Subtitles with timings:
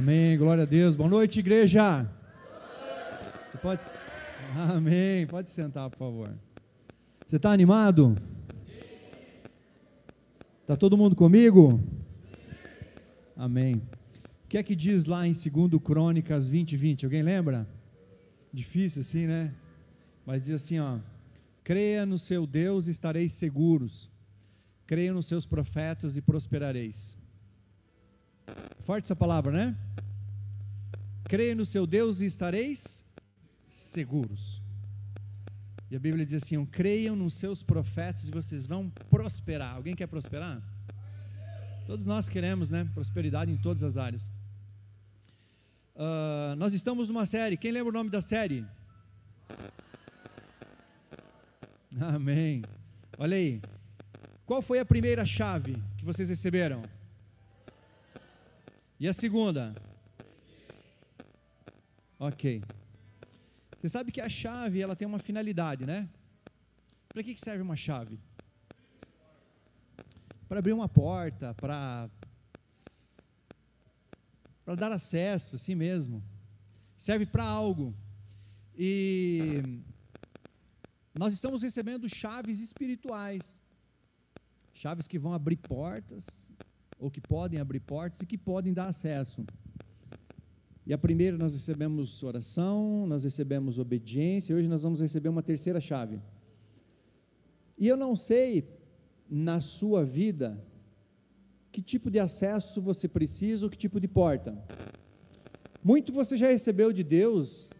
[0.00, 0.96] Amém, glória a Deus.
[0.96, 2.10] Boa noite, igreja.
[3.46, 3.82] Você pode.
[4.74, 5.26] Amém.
[5.26, 6.30] Pode sentar, por favor.
[7.26, 8.16] Você está animado?
[10.62, 11.84] Está todo mundo comigo?
[13.36, 13.82] Amém.
[14.42, 17.04] O que é que diz lá em 2 Crônicas 20, 20?
[17.04, 17.68] Alguém lembra?
[18.50, 19.52] Difícil assim, né?
[20.24, 20.96] Mas diz assim, ó.
[21.62, 24.10] Creia no seu Deus e estareis seguros.
[24.86, 27.19] Creia nos seus profetas e prosperareis.
[28.90, 29.76] Forte essa palavra, né?
[31.22, 33.06] Creia no seu Deus e estareis
[33.64, 34.60] seguros.
[35.88, 39.76] E a Bíblia diz assim: creiam nos seus profetas e vocês vão prosperar.
[39.76, 40.60] Alguém quer prosperar?
[41.86, 42.84] Todos nós queremos, né?
[42.92, 44.28] Prosperidade em todas as áreas.
[45.94, 47.56] Uh, nós estamos numa série.
[47.56, 48.66] Quem lembra o nome da série?
[51.96, 52.64] Amém.
[53.16, 53.62] Olha aí.
[54.44, 56.82] Qual foi a primeira chave que vocês receberam?
[59.00, 59.74] E a segunda?
[62.18, 62.62] Ok.
[63.80, 66.06] Você sabe que a chave ela tem uma finalidade, né?
[67.08, 68.20] Para que, serve uma chave?
[70.46, 72.10] Para abrir uma porta, para
[74.66, 76.22] para dar acesso, assim mesmo.
[76.94, 77.94] Serve para algo.
[78.76, 79.80] E
[81.14, 83.62] nós estamos recebendo chaves espirituais.
[84.74, 86.52] Chaves que vão abrir portas,
[87.00, 89.44] ou que podem abrir portas e que podem dar acesso.
[90.86, 95.80] E a primeira nós recebemos oração, nós recebemos obediência, hoje nós vamos receber uma terceira
[95.80, 96.20] chave.
[97.78, 98.68] E eu não sei
[99.28, 100.62] na sua vida
[101.72, 104.62] que tipo de acesso você precisa ou que tipo de porta.
[105.82, 107.70] Muito você já recebeu de Deus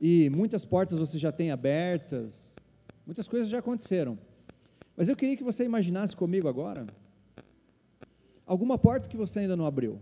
[0.00, 2.56] e muitas portas você já tem abertas,
[3.06, 4.18] muitas coisas já aconteceram.
[4.96, 6.86] Mas eu queria que você imaginasse comigo agora
[8.46, 10.00] alguma porta que você ainda não abriu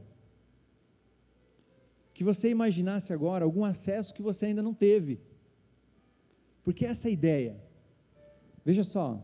[2.20, 5.18] que você imaginasse agora algum acesso que você ainda não teve.
[6.62, 7.56] Porque essa é ideia.
[8.62, 9.18] Veja só.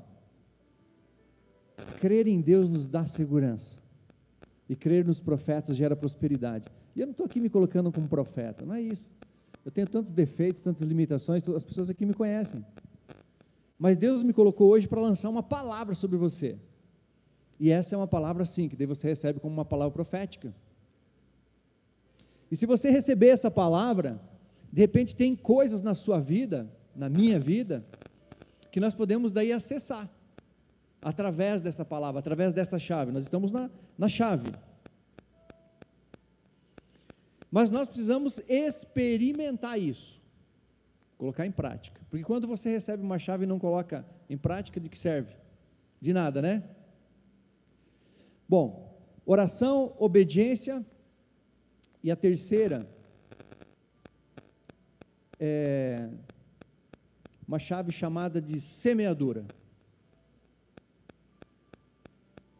[2.01, 3.79] Crer em Deus nos dá segurança.
[4.67, 6.71] E crer nos profetas gera prosperidade.
[6.95, 9.15] E eu não estou aqui me colocando como profeta, não é isso.
[9.63, 12.65] Eu tenho tantos defeitos, tantas limitações, as pessoas aqui me conhecem.
[13.79, 16.59] Mas Deus me colocou hoje para lançar uma palavra sobre você.
[17.59, 20.55] E essa é uma palavra sim, que daí você recebe como uma palavra profética.
[22.51, 24.21] E se você receber essa palavra,
[24.73, 27.85] de repente tem coisas na sua vida, na minha vida,
[28.71, 30.09] que nós podemos daí acessar
[31.01, 33.11] através dessa palavra, através dessa chave.
[33.13, 34.53] Nós estamos na, na chave.
[37.51, 40.21] Mas nós precisamos experimentar isso,
[41.17, 42.01] colocar em prática.
[42.11, 45.35] Porque quando você recebe uma chave e não coloca em prática, de que serve?
[46.01, 46.63] De nada, né?
[48.49, 50.85] Bom, oração, obediência,
[52.03, 52.89] e a terceira
[55.41, 56.09] é
[57.47, 59.45] uma chave chamada de semeadura.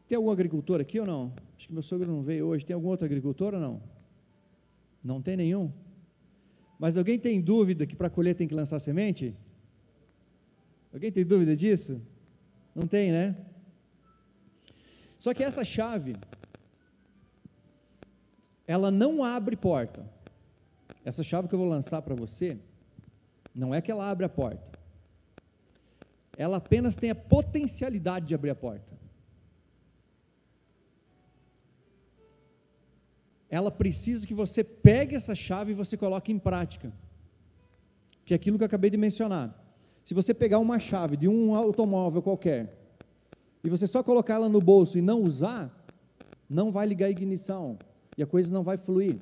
[0.09, 1.33] Tem algum agricultor aqui ou não?
[1.57, 2.65] Acho que meu sogro não veio hoje.
[2.65, 3.83] Tem algum outro agricultor ou não?
[5.03, 5.73] Não tem nenhum?
[6.79, 9.35] Mas alguém tem dúvida que para colher tem que lançar semente?
[10.93, 12.01] Alguém tem dúvida disso?
[12.75, 13.37] Não tem, né?
[15.27, 16.15] Só que essa chave,
[18.65, 20.09] ela não abre porta.
[21.05, 22.57] Essa chave que eu vou lançar para você,
[23.53, 24.79] não é que ela abre a porta.
[26.37, 28.97] Ela apenas tem a potencialidade de abrir a porta.
[33.51, 36.93] Ela precisa que você pegue essa chave e você coloque em prática.
[38.25, 39.61] Que é aquilo que eu acabei de mencionar.
[40.05, 42.86] Se você pegar uma chave de um automóvel qualquer
[43.67, 45.77] e você só colocar ela no bolso e não usar,
[46.49, 47.77] não vai ligar a ignição,
[48.17, 49.19] e a coisa não vai fluir.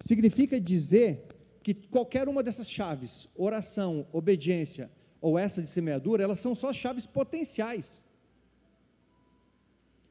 [0.00, 1.24] Significa dizer
[1.62, 4.90] que qualquer uma dessas chaves, oração, obediência
[5.20, 8.04] ou essa de semeadura, elas são só chaves potenciais.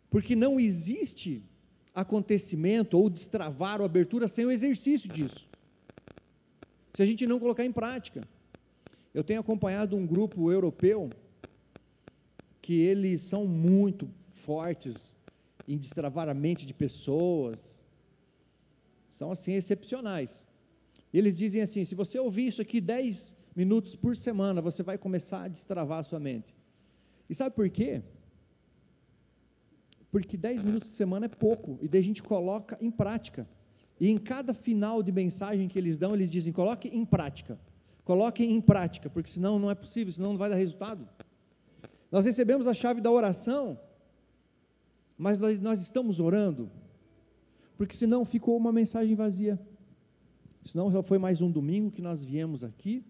[0.09, 1.43] Porque não existe
[1.93, 5.49] acontecimento ou destravar ou abertura sem o exercício disso.
[6.93, 8.21] Se a gente não colocar em prática.
[9.13, 11.09] Eu tenho acompanhado um grupo europeu
[12.65, 14.09] que eles são muito
[14.43, 15.15] fortes
[15.67, 17.85] em destravar a mente de pessoas.
[19.07, 20.47] São assim excepcionais.
[21.13, 25.43] Eles dizem assim: se você ouvir isso aqui 10 minutos por semana, você vai começar
[25.43, 26.55] a destravar a sua mente.
[27.29, 28.01] E sabe por quê?
[30.09, 33.47] Porque 10 minutos por semana é pouco, e daí a gente coloca em prática.
[33.99, 37.59] E em cada final de mensagem que eles dão, eles dizem: coloque em prática.
[38.03, 41.07] Coloque em prática, porque senão não é possível, senão não vai dar resultado.
[42.11, 43.77] Nós recebemos a chave da oração
[45.17, 46.69] mas nós, nós estamos orando.
[47.77, 49.59] porque senão ficou uma mensagem vazia.
[50.63, 53.03] Senão já foi mais um domingo que nós viemos aqui,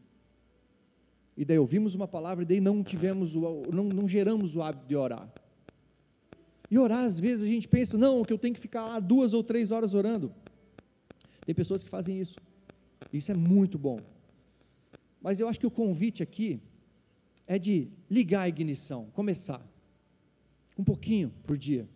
[1.38, 4.88] e daí ouvimos uma palavra, e daí não tivemos, o, não, não geramos o hábito
[4.88, 5.32] de orar.
[6.70, 9.34] E orar, às vezes, a gente pensa, não, que eu tenho que ficar lá duas
[9.34, 10.34] ou três horas orando.
[11.46, 12.38] Tem pessoas que fazem isso.
[13.14, 14.00] Isso é muito bom.
[15.22, 16.60] Mas eu acho que o convite aqui
[17.48, 19.66] é de ligar a ignição, começar.
[20.78, 21.88] Um pouquinho por dia.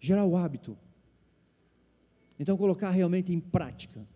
[0.00, 0.76] Gerar o hábito.
[2.38, 4.06] Então, colocar realmente em prática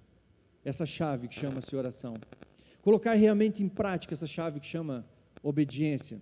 [0.64, 2.14] essa chave que chama-se oração.
[2.82, 5.06] Colocar realmente em prática essa chave que chama
[5.42, 6.20] obediência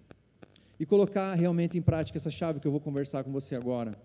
[0.78, 3.96] e colocar realmente em prática essa chave que eu vou conversar com você agora.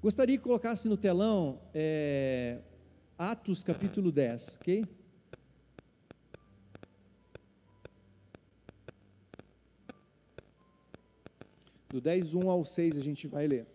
[0.00, 2.58] Gostaria que colocasse no telão é,
[3.18, 4.84] Atos capítulo 10, ok?
[11.88, 13.66] Do 10, 1 ao 6 a gente vai ler.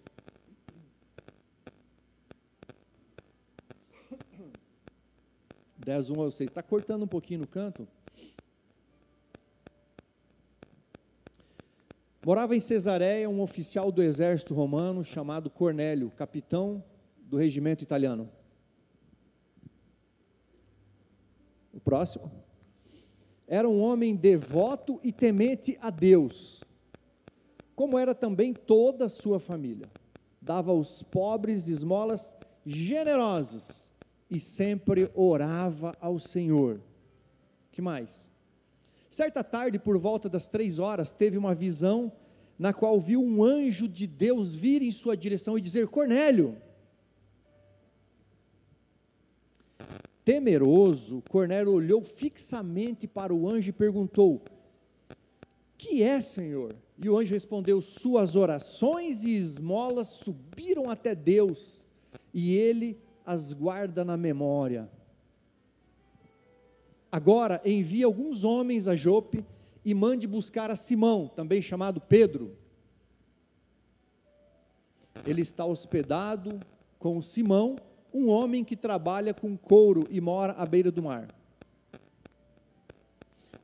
[5.84, 6.50] Dez, um ao seis.
[6.50, 7.86] Está cortando um pouquinho no canto?
[12.26, 16.82] Morava em Cesareia um oficial do exército romano chamado Cornélio, capitão
[17.18, 18.30] do regimento italiano.
[21.74, 22.32] O próximo.
[23.46, 26.64] Era um homem devoto e temente a Deus,
[27.76, 29.90] como era também toda a sua família.
[30.42, 32.36] Dava aos pobres esmolas
[32.66, 33.92] generosas
[34.30, 36.82] e sempre orava ao Senhor.
[37.72, 38.32] Que mais?
[39.10, 42.12] Certa tarde, por volta das três horas, teve uma visão
[42.58, 46.58] na qual viu um anjo de Deus vir em sua direção e dizer: Cornélio.
[50.26, 54.42] Temeroso, Cornélio olhou fixamente para o anjo e perguntou:
[55.78, 56.76] Que é, Senhor?
[56.98, 61.86] E o anjo respondeu: Suas orações e esmolas subiram até Deus,
[62.34, 64.90] e ele as guarda na memória.
[67.12, 69.46] Agora envie alguns homens a Jope
[69.86, 72.58] e mande buscar a Simão, também chamado Pedro.
[75.26, 76.60] Ele está hospedado
[76.98, 77.76] com Simão,
[78.14, 81.28] um homem que trabalha com couro e mora à beira do mar.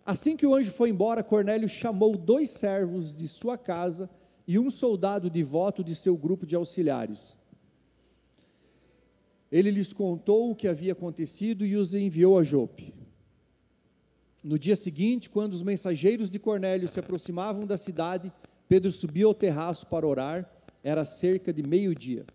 [0.09, 4.09] Assim que o anjo foi embora, Cornélio chamou dois servos de sua casa
[4.47, 7.37] e um soldado devoto de seu grupo de auxiliares.
[9.51, 12.91] Ele lhes contou o que havia acontecido e os enviou a Jope.
[14.43, 18.33] No dia seguinte, quando os mensageiros de Cornélio se aproximavam da cidade,
[18.67, 20.51] Pedro subiu ao terraço para orar,
[20.83, 22.25] era cerca de meio-dia.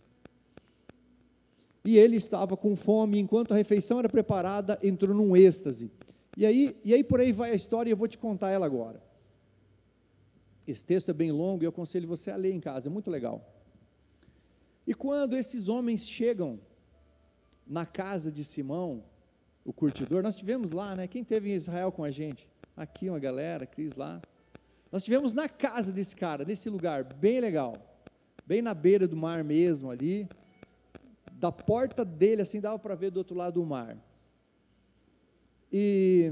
[1.85, 5.91] E ele estava com fome, enquanto a refeição era preparada, entrou num êxtase.
[6.37, 8.67] E aí, e aí por aí vai a história, e eu vou te contar ela
[8.67, 9.03] agora.
[10.67, 13.11] Esse texto é bem longo e eu aconselho você a ler em casa, é muito
[13.11, 13.53] legal.
[14.87, 16.59] E quando esses homens chegam
[17.67, 19.03] na casa de Simão,
[19.65, 20.23] o curtidor.
[20.23, 21.09] Nós tivemos lá, né?
[21.09, 22.49] Quem teve em Israel com a gente?
[22.77, 24.21] Aqui uma galera, Cris lá.
[24.93, 27.75] Nós tivemos na casa desse cara, nesse lugar, bem legal.
[28.47, 30.29] Bem na beira do mar mesmo ali.
[31.33, 33.97] Da porta dele, assim, dava para ver do outro lado do mar.
[35.77, 36.31] E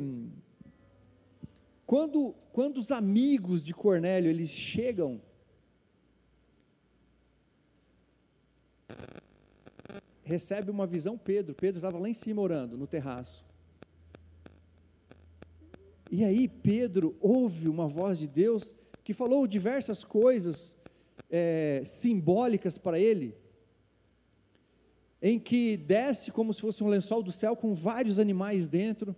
[1.84, 5.20] quando, quando os amigos de Cornélio, eles chegam
[10.22, 11.56] recebe uma visão Pedro.
[11.56, 13.44] Pedro estava lá em cima orando, no terraço.
[16.08, 20.76] E aí Pedro ouve uma voz de Deus que falou diversas coisas
[21.28, 23.34] é, simbólicas para ele,
[25.20, 29.16] em que desce como se fosse um lençol do céu com vários animais dentro.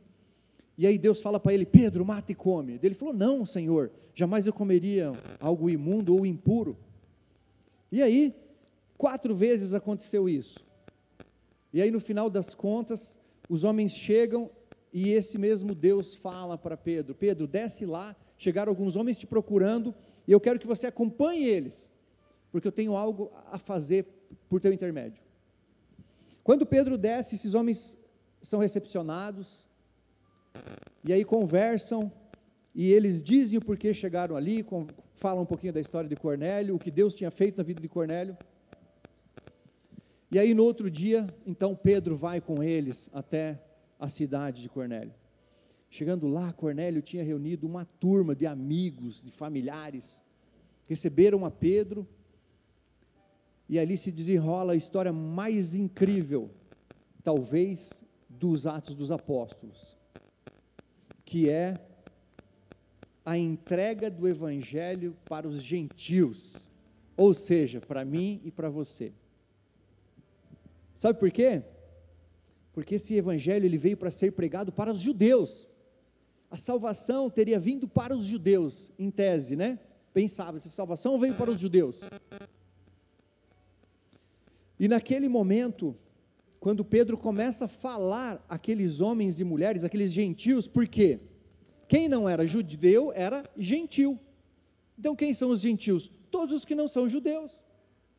[0.77, 2.79] E aí Deus fala para ele: Pedro, mata e come.
[2.83, 6.77] Ele falou: Não, Senhor, jamais eu comeria algo imundo ou impuro.
[7.91, 8.35] E aí,
[8.99, 10.65] quatro vezes aconteceu isso.
[11.73, 14.51] E aí, no final das contas, os homens chegam
[14.93, 19.95] e esse mesmo Deus fala para Pedro: Pedro, desce lá, chegaram alguns homens te procurando
[20.27, 21.91] e eu quero que você acompanhe eles,
[22.51, 24.07] porque eu tenho algo a fazer
[24.49, 25.23] por teu intermédio.
[26.43, 27.99] Quando Pedro desce, esses homens
[28.43, 29.67] são recepcionados,
[31.05, 32.11] e aí conversam,
[32.75, 34.65] e eles dizem o porquê chegaram ali,
[35.15, 37.89] falam um pouquinho da história de Cornélio, o que Deus tinha feito na vida de
[37.89, 38.37] Cornélio.
[40.31, 43.63] E aí, no outro dia, então Pedro vai com eles até
[44.01, 45.15] a cidade de Cornélio.
[45.89, 50.21] Chegando lá, Cornélio tinha reunido uma turma de amigos, de familiares,
[50.89, 52.09] receberam a Pedro,
[53.69, 56.51] e ali se desenrola a história mais incrível,
[57.23, 59.97] talvez, dos Atos dos Apóstolos,
[61.35, 61.81] que é
[63.27, 66.69] a entrega do Evangelho para os gentios.
[67.17, 69.13] Ou seja, para mim e para você.
[70.95, 71.65] Sabe por quê?
[72.73, 75.67] Porque esse evangelho ele veio para ser pregado para os judeus.
[76.49, 79.81] A salvação teria vindo para os judeus, em tese, né?
[80.13, 82.01] Pensava, essa salvação veio para os judeus.
[84.79, 85.97] E naquele momento,
[86.65, 91.21] quando Pedro começa a falar aqueles homens e mulheres, aqueles gentios, por quê?
[91.87, 94.19] Quem não era judeu era gentil.
[94.99, 96.11] Então, quem são os gentios?
[96.31, 97.63] Todos os que não são judeus.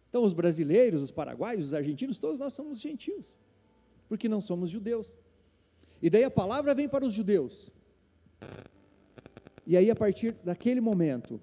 [0.08, 3.36] Então, os brasileiros, os paraguaios, os argentinos, todos nós somos gentios,
[4.08, 5.16] porque não somos judeus.
[6.00, 7.72] E daí a palavra vem para os judeus.
[9.66, 11.42] E aí, a partir daquele momento,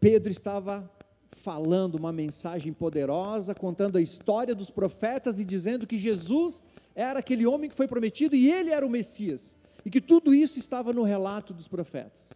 [0.00, 0.90] Pedro estava
[1.32, 7.46] falando uma mensagem poderosa, contando a história dos profetas e dizendo que Jesus era aquele
[7.46, 11.02] homem que foi prometido e ele era o Messias, e que tudo isso estava no
[11.02, 12.30] relato dos profetas.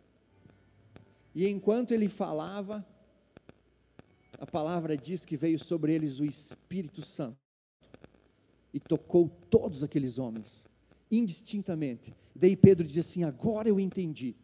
[1.34, 2.86] E enquanto ele falava,
[4.38, 7.38] a palavra diz que veio sobre eles o Espírito Santo
[8.72, 10.64] e tocou todos aqueles homens,
[11.10, 12.14] indistintamente.
[12.34, 14.36] Daí Pedro diz assim: Agora eu entendi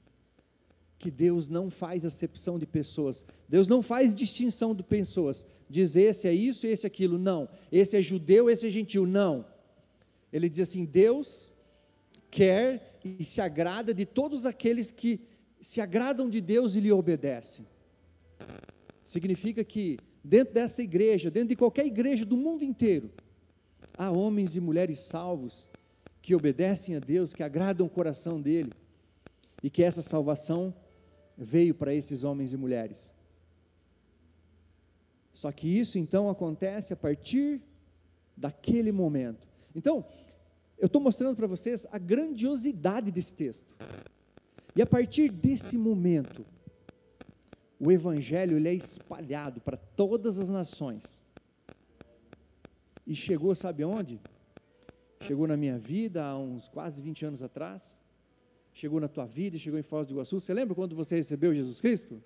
[1.00, 6.28] que Deus não faz acepção de pessoas, Deus não faz distinção de pessoas, diz esse
[6.28, 9.46] é isso, esse é aquilo, não, esse é judeu, esse é gentil, não.
[10.30, 11.54] Ele diz assim: Deus
[12.30, 15.18] quer e se agrada de todos aqueles que
[15.58, 17.66] se agradam de Deus e lhe obedecem.
[19.02, 23.10] Significa que dentro dessa igreja, dentro de qualquer igreja do mundo inteiro,
[23.96, 25.70] há homens e mulheres salvos
[26.20, 28.70] que obedecem a Deus, que agradam o coração dele,
[29.62, 30.74] e que essa salvação
[31.42, 33.14] veio para esses homens e mulheres.
[35.32, 37.62] Só que isso então acontece a partir
[38.36, 39.48] daquele momento.
[39.74, 40.04] Então,
[40.78, 43.74] eu estou mostrando para vocês a grandiosidade desse texto.
[44.76, 46.44] E a partir desse momento,
[47.78, 51.22] o evangelho ele é espalhado para todas as nações.
[53.06, 54.20] E chegou, sabe onde?
[55.22, 57.98] Chegou na minha vida há uns quase 20 anos atrás.
[58.80, 60.40] Chegou na tua vida, chegou em Foz do Iguaçu.
[60.40, 62.22] Você lembra quando você recebeu Jesus Cristo?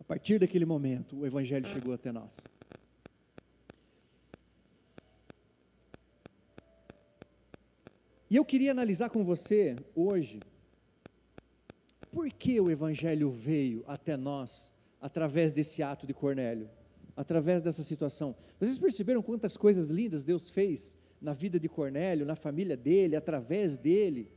[0.00, 2.40] A partir daquele momento, o evangelho chegou até nós.
[8.28, 10.40] E eu queria analisar com você hoje
[12.10, 16.68] por que o Evangelho veio até nós através desse ato de Cornélio,
[17.16, 18.34] através dessa situação.
[18.58, 23.76] Vocês perceberam quantas coisas lindas Deus fez na vida de Cornélio, na família dele, através
[23.76, 24.30] dele?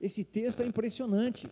[0.00, 1.48] Esse texto é impressionante.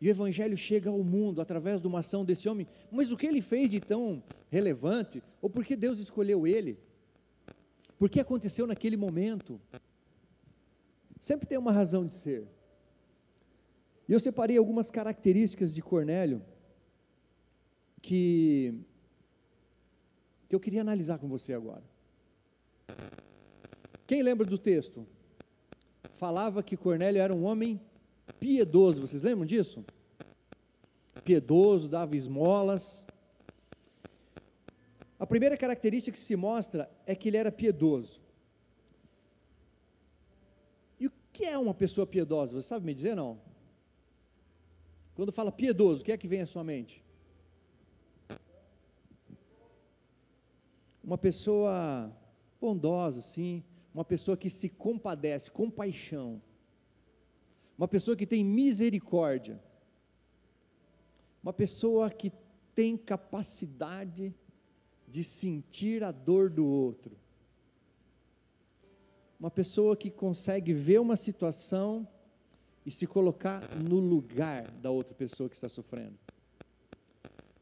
[0.00, 3.26] E o Evangelho chega ao mundo através de uma ação desse homem, mas o que
[3.26, 6.78] ele fez de tão relevante, ou por que Deus escolheu ele?
[7.98, 9.60] Por que aconteceu naquele momento?
[11.20, 12.46] Sempre tem uma razão de ser.
[14.08, 16.42] E eu separei algumas características de Cornélio
[18.00, 18.74] que,
[20.50, 21.84] que eu queria analisar com você agora.
[24.04, 25.06] Quem lembra do texto?
[26.16, 27.80] Falava que Cornélio era um homem
[28.40, 29.84] piedoso, vocês lembram disso?
[31.24, 33.06] Piedoso, dava esmolas,
[35.20, 38.20] a primeira característica que se mostra é que ele era piedoso.
[40.98, 42.60] E o que é uma pessoa piedosa?
[42.60, 43.40] Você sabe me dizer não?
[45.14, 47.04] Quando fala piedoso, o que é que vem à sua mente?
[51.02, 52.14] Uma pessoa
[52.60, 56.40] bondosa, sim, uma pessoa que se compadece, compaixão.
[57.76, 59.60] Uma pessoa que tem misericórdia.
[61.42, 62.30] Uma pessoa que
[62.74, 64.34] tem capacidade
[65.08, 67.16] de sentir a dor do outro.
[69.38, 72.06] Uma pessoa que consegue ver uma situação
[72.84, 76.18] e se colocar no lugar da outra pessoa que está sofrendo.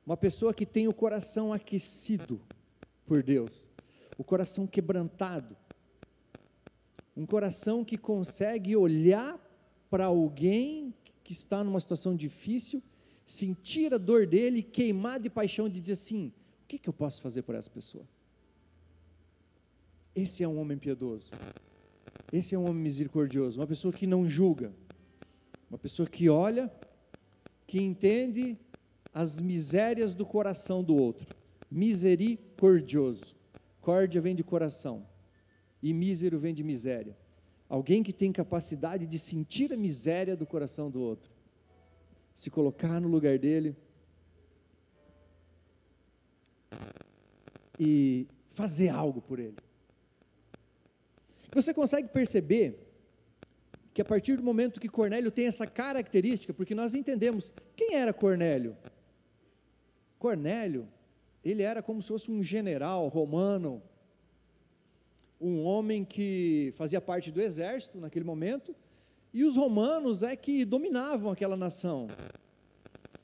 [0.05, 2.41] Uma pessoa que tem o coração aquecido
[3.09, 3.69] por Deus,
[4.19, 5.57] o coração quebrantado.
[7.17, 9.37] Um coração que consegue olhar
[9.91, 12.83] para alguém que está numa situação difícil,
[13.27, 17.21] sentir a dor dele, queimar de paixão de dizer assim: o que, que eu posso
[17.21, 18.05] fazer por essa pessoa?
[20.15, 21.31] Esse é um homem piedoso.
[22.33, 24.71] Esse é um homem misericordioso, uma pessoa que não julga,
[25.71, 26.71] uma pessoa que olha,
[27.67, 28.59] que entende
[29.15, 31.35] as misérias do coração do outro.
[31.71, 33.37] Misericordioso.
[33.81, 35.07] Córdia vem de coração
[35.83, 37.17] e mísero vem de miséria.
[37.69, 41.31] Alguém que tem capacidade de sentir a miséria do coração do outro,
[42.35, 43.77] se colocar no lugar dele
[47.79, 49.57] e fazer algo por ele.
[51.55, 52.89] Você consegue perceber
[53.93, 58.13] que a partir do momento que Cornélio tem essa característica, porque nós entendemos quem era
[58.13, 58.77] Cornélio.
[60.19, 60.89] Cornélio,
[61.45, 63.83] ele era como se fosse um general romano,
[65.41, 68.75] um homem que fazia parte do exército naquele momento,
[69.33, 72.09] e os romanos é que dominavam aquela nação.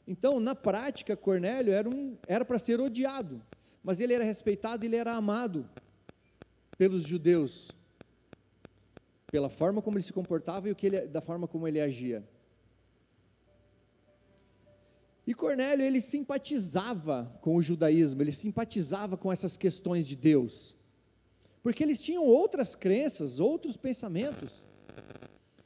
[0.06, 2.16] Então, na prática, Cornélio era um,
[2.46, 3.40] para ser odiado,
[3.82, 5.68] mas ele era respeitado, ele era amado
[6.76, 7.70] pelos judeus,
[9.28, 12.22] pela forma como ele se comportava e ele, da forma como ele agia.
[15.26, 20.76] E Cornélio, ele simpatizava com o judaísmo, ele simpatizava com essas questões de Deus,
[21.62, 24.66] porque eles tinham outras crenças, outros pensamentos.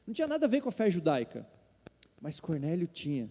[0.07, 1.47] Não tinha nada a ver com a fé judaica,
[2.21, 3.29] mas Cornélio tinha.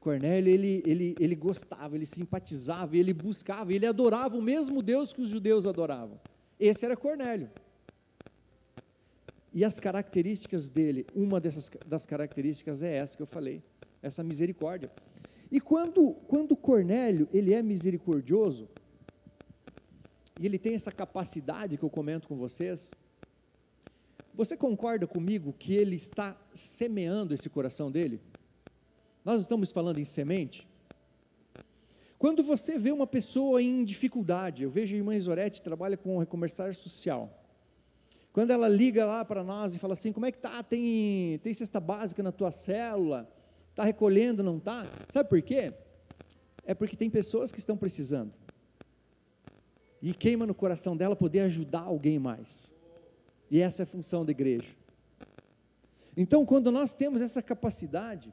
[0.00, 5.20] Cornélio, ele, ele, ele gostava, ele simpatizava, ele buscava, ele adorava o mesmo Deus que
[5.20, 6.18] os judeus adoravam.
[6.58, 7.50] Esse era Cornélio.
[9.52, 13.62] E as características dele, uma dessas das características é essa que eu falei,
[14.02, 14.90] essa misericórdia.
[15.50, 18.68] E quando, quando Cornélio, ele é misericordioso,
[20.40, 22.90] e ele tem essa capacidade que eu comento com vocês,
[24.34, 28.20] você concorda comigo que ele está semeando esse coração dele?
[29.24, 30.66] Nós estamos falando em semente?
[32.18, 36.74] Quando você vê uma pessoa em dificuldade, eu vejo a irmã Isorete trabalha com recomeçar
[36.74, 37.42] social.
[38.32, 40.62] Quando ela liga lá para nós e fala assim, como é que tá?
[40.62, 43.26] Tem, tem cesta básica na tua célula?
[43.76, 44.86] Está recolhendo, não está?
[45.06, 45.74] Sabe por quê?
[46.64, 48.32] É porque tem pessoas que estão precisando.
[50.00, 52.74] E queima no coração dela poder ajudar alguém mais.
[53.50, 54.74] E essa é a função da igreja.
[56.16, 58.32] Então, quando nós temos essa capacidade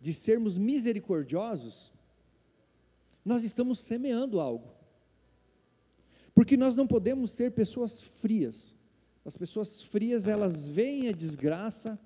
[0.00, 1.94] de sermos misericordiosos,
[3.24, 4.72] nós estamos semeando algo.
[6.34, 8.74] Porque nós não podemos ser pessoas frias.
[9.24, 11.96] As pessoas frias, elas veem a desgraça,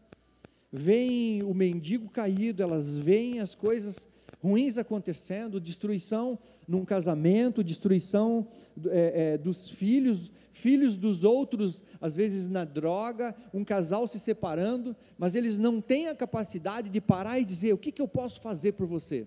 [0.72, 4.08] veem o mendigo caído, elas veem as coisas
[4.42, 8.48] ruins acontecendo, destruição num casamento, destruição
[8.86, 14.96] é, é, dos filhos, filhos dos outros, às vezes na droga, um casal se separando,
[15.18, 18.40] mas eles não têm a capacidade de parar e dizer: o que, que eu posso
[18.40, 19.26] fazer por você?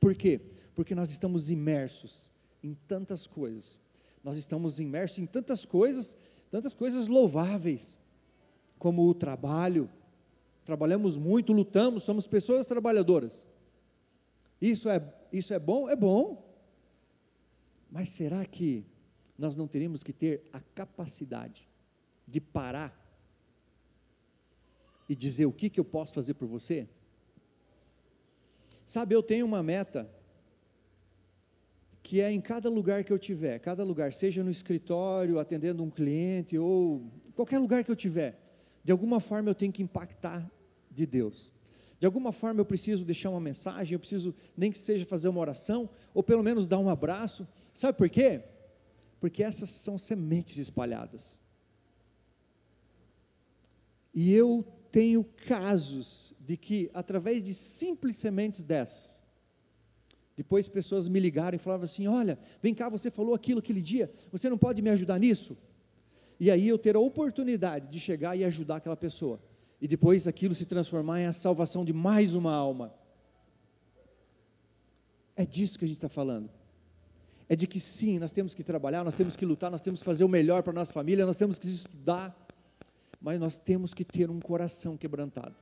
[0.00, 0.40] Por quê?
[0.74, 2.30] Porque nós estamos imersos
[2.62, 3.80] em tantas coisas,
[4.22, 6.16] nós estamos imersos em tantas coisas,
[6.50, 7.98] tantas coisas louváveis,
[8.78, 9.88] como o trabalho,
[10.64, 13.46] trabalhamos muito, lutamos, somos pessoas trabalhadoras.
[14.60, 15.88] Isso é, isso é bom?
[15.88, 16.42] É bom.
[17.90, 18.84] Mas será que
[19.38, 21.68] nós não teríamos que ter a capacidade
[22.26, 23.00] de parar
[25.08, 26.88] e dizer o que, que eu posso fazer por você?
[28.86, 30.10] Sabe, eu tenho uma meta
[32.02, 35.90] que é em cada lugar que eu tiver, cada lugar, seja no escritório, atendendo um
[35.90, 38.38] cliente ou qualquer lugar que eu tiver,
[38.84, 40.48] de alguma forma eu tenho que impactar
[40.90, 41.50] de Deus.
[41.98, 45.40] De alguma forma eu preciso deixar uma mensagem, eu preciso nem que seja fazer uma
[45.40, 47.48] oração, ou pelo menos dar um abraço.
[47.72, 48.42] Sabe por quê?
[49.18, 51.40] Porque essas são sementes espalhadas.
[54.12, 59.24] E eu tenho casos de que, através de simples sementes dessas,
[60.36, 64.12] depois pessoas me ligaram e falavam assim: Olha, vem cá, você falou aquilo aquele dia,
[64.30, 65.56] você não pode me ajudar nisso?
[66.44, 69.40] E aí eu ter a oportunidade de chegar e ajudar aquela pessoa
[69.80, 72.92] e depois aquilo se transformar em a salvação de mais uma alma.
[75.34, 76.50] É disso que a gente está falando.
[77.48, 80.04] É de que sim, nós temos que trabalhar, nós temos que lutar, nós temos que
[80.04, 82.36] fazer o melhor para nossa família, nós temos que estudar,
[83.22, 85.56] mas nós temos que ter um coração quebrantado.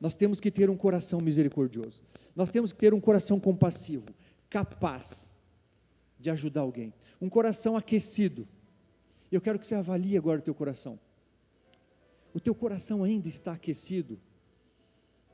[0.00, 2.02] Nós temos que ter um coração misericordioso.
[2.34, 4.06] Nós temos que ter um coração compassivo,
[4.50, 5.38] capaz
[6.18, 6.92] de ajudar alguém.
[7.20, 8.48] Um coração aquecido.
[9.30, 10.98] Eu quero que você avalie agora o teu coração.
[12.32, 14.18] O teu coração ainda está aquecido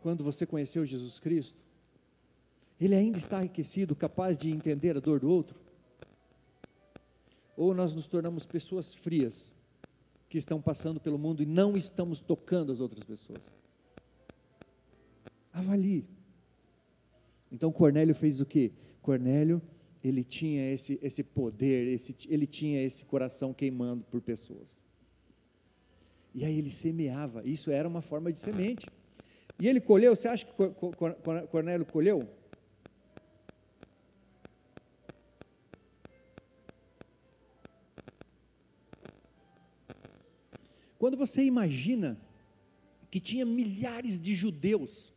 [0.03, 1.59] quando você conheceu Jesus Cristo?
[2.81, 5.59] Ele ainda está aquecido, capaz de entender a dor do outro?
[7.57, 9.53] Ou nós nos tornamos pessoas frias,
[10.29, 13.53] que estão passando pelo mundo e não estamos tocando as outras pessoas?
[15.53, 16.07] Avalie.
[17.51, 18.73] Então Cornélio fez o que?
[19.03, 19.61] Cornélio,
[20.03, 24.83] ele tinha esse, esse poder, esse, ele tinha esse coração queimando por pessoas.
[26.35, 28.87] E aí ele semeava, isso era uma forma de semente.
[29.59, 30.53] E ele colheu, você acha que
[31.51, 32.27] Cornélio colheu?
[40.99, 42.19] Quando você imagina
[43.11, 45.13] que tinha milhares de judeus,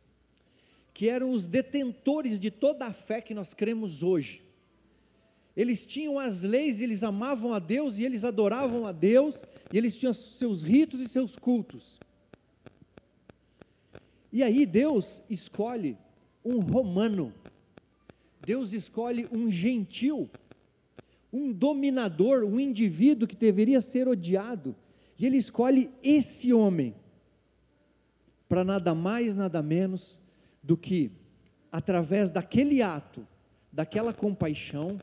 [0.92, 4.43] que eram os detentores de toda a fé que nós cremos hoje,
[5.56, 9.96] eles tinham as leis, eles amavam a Deus e eles adoravam a Deus, e eles
[9.96, 12.00] tinham seus ritos e seus cultos.
[14.32, 15.96] E aí Deus escolhe
[16.44, 17.32] um romano,
[18.44, 20.28] Deus escolhe um gentil,
[21.32, 24.74] um dominador, um indivíduo que deveria ser odiado,
[25.16, 26.96] e ele escolhe esse homem,
[28.48, 30.20] para nada mais, nada menos
[30.60, 31.12] do que,
[31.70, 33.26] através daquele ato,
[33.72, 34.98] daquela compaixão,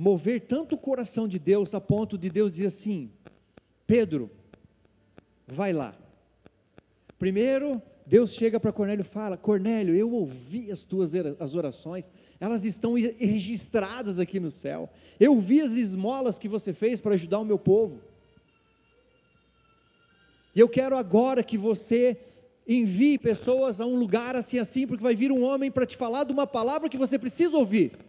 [0.00, 3.10] mover tanto o coração de Deus a ponto de Deus dizer assim:
[3.84, 4.30] Pedro,
[5.44, 5.92] vai lá.
[7.18, 12.64] Primeiro, Deus chega para Cornélio e fala: Cornélio, eu ouvi as tuas as orações, elas
[12.64, 14.88] estão registradas aqui no céu.
[15.18, 18.00] Eu vi as esmolas que você fez para ajudar o meu povo.
[20.54, 22.16] E eu quero agora que você
[22.68, 26.22] envie pessoas a um lugar assim assim, porque vai vir um homem para te falar
[26.22, 28.07] de uma palavra que você precisa ouvir.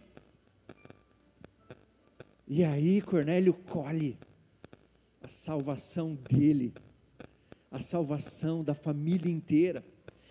[2.52, 4.18] E aí Cornélio colhe
[5.22, 6.74] a salvação dele,
[7.70, 9.84] a salvação da família inteira,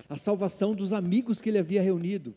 [0.10, 2.36] a salvação dos amigos que ele havia reunido.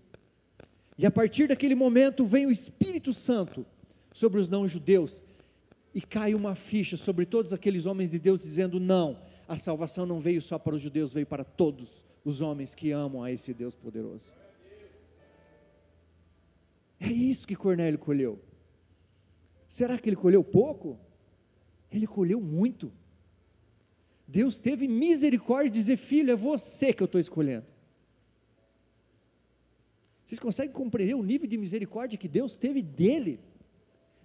[0.96, 3.66] E a partir daquele momento vem o Espírito Santo
[4.12, 5.24] sobre os não-judeus
[5.92, 9.18] e cai uma ficha sobre todos aqueles homens de Deus dizendo: não,
[9.48, 13.24] a salvação não veio só para os judeus, veio para todos os homens que amam
[13.24, 14.32] a esse Deus poderoso.
[17.00, 18.38] É isso que Cornélio colheu.
[19.72, 21.00] Será que ele colheu pouco?
[21.90, 22.92] Ele colheu muito.
[24.28, 27.64] Deus teve misericórdia de dizer: Filho, é você que eu estou escolhendo.
[30.26, 33.40] Vocês conseguem compreender o nível de misericórdia que Deus teve dele?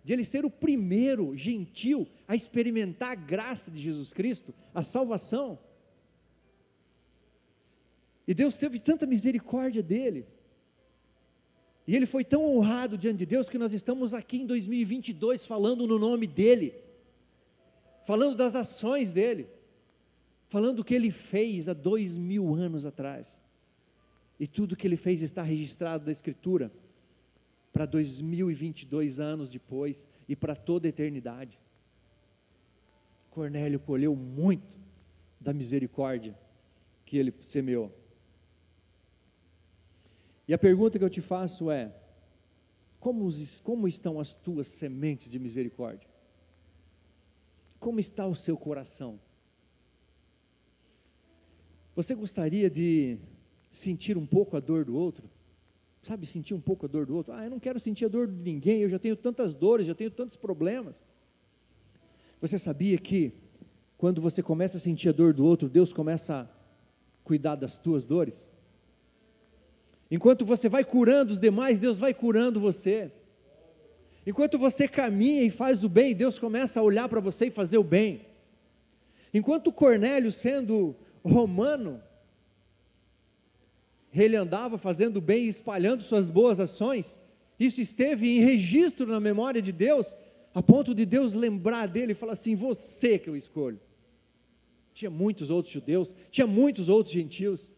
[0.04, 5.58] De ele ser o primeiro gentil a experimentar a graça de Jesus Cristo, a salvação.
[8.28, 10.28] E Deus teve tanta misericórdia dele,
[11.88, 15.88] e ele foi tão honrado diante de Deus que nós estamos aqui em 2022 falando
[15.88, 16.76] no nome dele,
[18.06, 19.48] falando das ações dele,
[20.50, 23.42] falando o que ele fez há dois mil anos atrás.
[24.38, 26.70] E tudo que ele fez está registrado na Escritura
[27.72, 31.58] para 2022 anos depois e para toda a eternidade.
[33.32, 34.78] Cornélio colheu muito
[35.40, 36.38] da misericórdia
[37.06, 37.96] que ele semeou.
[40.48, 41.94] E a pergunta que eu te faço é:
[43.00, 43.28] como,
[43.64, 46.10] como estão as tuas sementes de misericórdia?
[47.80, 49.20] Como está o seu coração?
[51.96, 53.18] Você gostaria de
[53.72, 55.30] sentir um pouco a dor do outro?
[56.02, 57.34] Sabe, sentir um pouco a dor do outro?
[57.34, 59.96] Ah, eu não quero sentir a dor de ninguém, eu já tenho tantas dores, já
[59.96, 61.06] tenho tantos problemas.
[62.40, 63.34] Você sabia que
[63.98, 66.48] quando você começa a sentir a dor do outro, Deus começa a
[67.24, 68.50] cuidar das tuas dores?
[70.10, 73.12] Enquanto você vai curando os demais, Deus vai curando você.
[74.26, 77.78] Enquanto você caminha e faz o bem, Deus começa a olhar para você e fazer
[77.78, 78.26] o bem.
[79.34, 82.02] Enquanto Cornélio, sendo romano,
[84.14, 87.20] ele andava fazendo bem e espalhando suas boas ações,
[87.60, 90.16] isso esteve em registro na memória de Deus,
[90.54, 93.80] a ponto de Deus lembrar dele e falar assim: Você que eu escolho.
[94.94, 97.72] Tinha muitos outros judeus, tinha muitos outros gentios,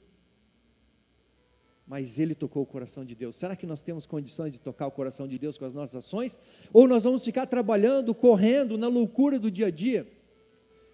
[1.90, 3.36] mas ele tocou o coração de Deus.
[3.36, 6.40] Será que nós temos condições de tocar o coração de Deus com as nossas ações?
[6.72, 10.08] Ou nós vamos ficar trabalhando, correndo na loucura do dia a dia?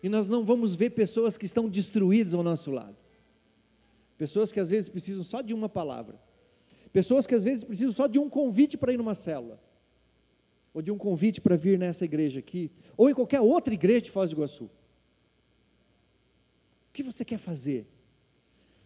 [0.02, 2.96] E nós não vamos ver pessoas que estão destruídas ao nosso lado.
[4.18, 6.18] Pessoas que às vezes precisam só de uma palavra.
[6.94, 9.62] Pessoas que às vezes precisam só de um convite para ir numa célula.
[10.74, 12.72] Ou de um convite para vir nessa igreja aqui.
[12.96, 14.66] Ou em qualquer outra igreja de Foz do Iguaçu.
[14.66, 14.70] O
[16.94, 17.86] que você quer fazer?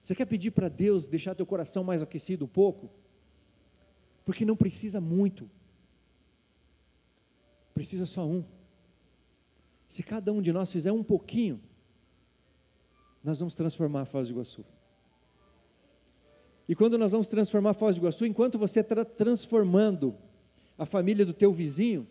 [0.01, 2.89] Você quer pedir para Deus deixar teu coração mais aquecido um pouco?
[4.25, 5.49] Porque não precisa muito.
[7.73, 8.43] Precisa só um.
[9.87, 11.59] Se cada um de nós fizer um pouquinho,
[13.23, 14.65] nós vamos transformar a Foz do Iguaçu.
[16.67, 20.15] E quando nós vamos transformar a Foz do Iguaçu, enquanto você está transformando
[20.77, 22.07] a família do teu vizinho,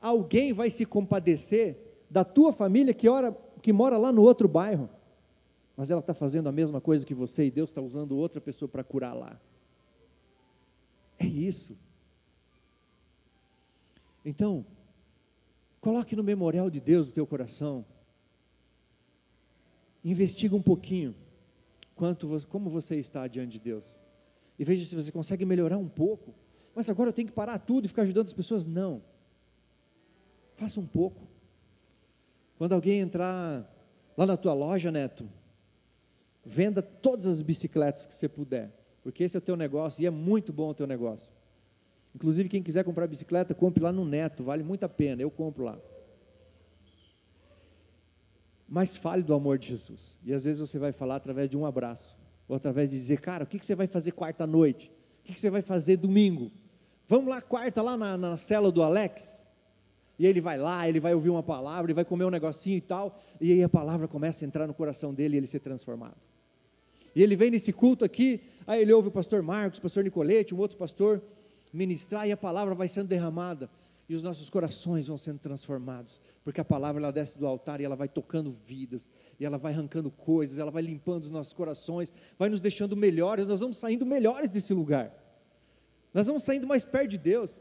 [0.00, 1.78] alguém vai se compadecer
[2.10, 4.88] da tua família que, ora, que mora lá no outro bairro
[5.76, 8.68] mas ela está fazendo a mesma coisa que você e Deus está usando outra pessoa
[8.68, 9.40] para curar lá.
[11.18, 11.76] É isso.
[14.24, 14.64] Então,
[15.80, 17.84] coloque no memorial de Deus o teu coração.
[20.04, 21.14] Investiga um pouquinho
[21.94, 23.96] quanto como você está diante de Deus.
[24.58, 26.34] E veja se você consegue melhorar um pouco.
[26.74, 28.64] Mas agora eu tenho que parar tudo e ficar ajudando as pessoas?
[28.64, 29.02] Não.
[30.56, 31.26] Faça um pouco.
[32.56, 33.68] Quando alguém entrar
[34.16, 35.28] lá na tua loja, Neto,
[36.44, 38.70] Venda todas as bicicletas que você puder,
[39.02, 41.30] porque esse é o teu negócio e é muito bom o teu negócio.
[42.14, 45.64] Inclusive, quem quiser comprar bicicleta, compre lá no Neto, vale muito a pena, eu compro
[45.64, 45.78] lá.
[48.68, 50.18] Mas fale do amor de Jesus.
[50.24, 52.16] E às vezes você vai falar através de um abraço,
[52.48, 54.92] ou através de dizer, cara, o que você vai fazer quarta-noite?
[55.20, 56.52] O que você vai fazer domingo?
[57.08, 59.44] Vamos lá, quarta, lá na, na cela do Alex?
[60.18, 62.80] E ele vai lá, ele vai ouvir uma palavra, ele vai comer um negocinho e
[62.80, 66.16] tal, e aí a palavra começa a entrar no coração dele e ele ser transformado.
[67.14, 70.54] E ele vem nesse culto aqui, aí ele ouve o pastor Marcos, o pastor Nicolete,
[70.54, 71.22] um outro pastor
[71.72, 73.70] ministrar, e a palavra vai sendo derramada,
[74.08, 77.84] e os nossos corações vão sendo transformados, porque a palavra ela desce do altar e
[77.84, 82.12] ela vai tocando vidas, e ela vai arrancando coisas, ela vai limpando os nossos corações,
[82.38, 85.12] vai nos deixando melhores, nós vamos saindo melhores desse lugar,
[86.12, 87.58] nós vamos saindo mais perto de Deus,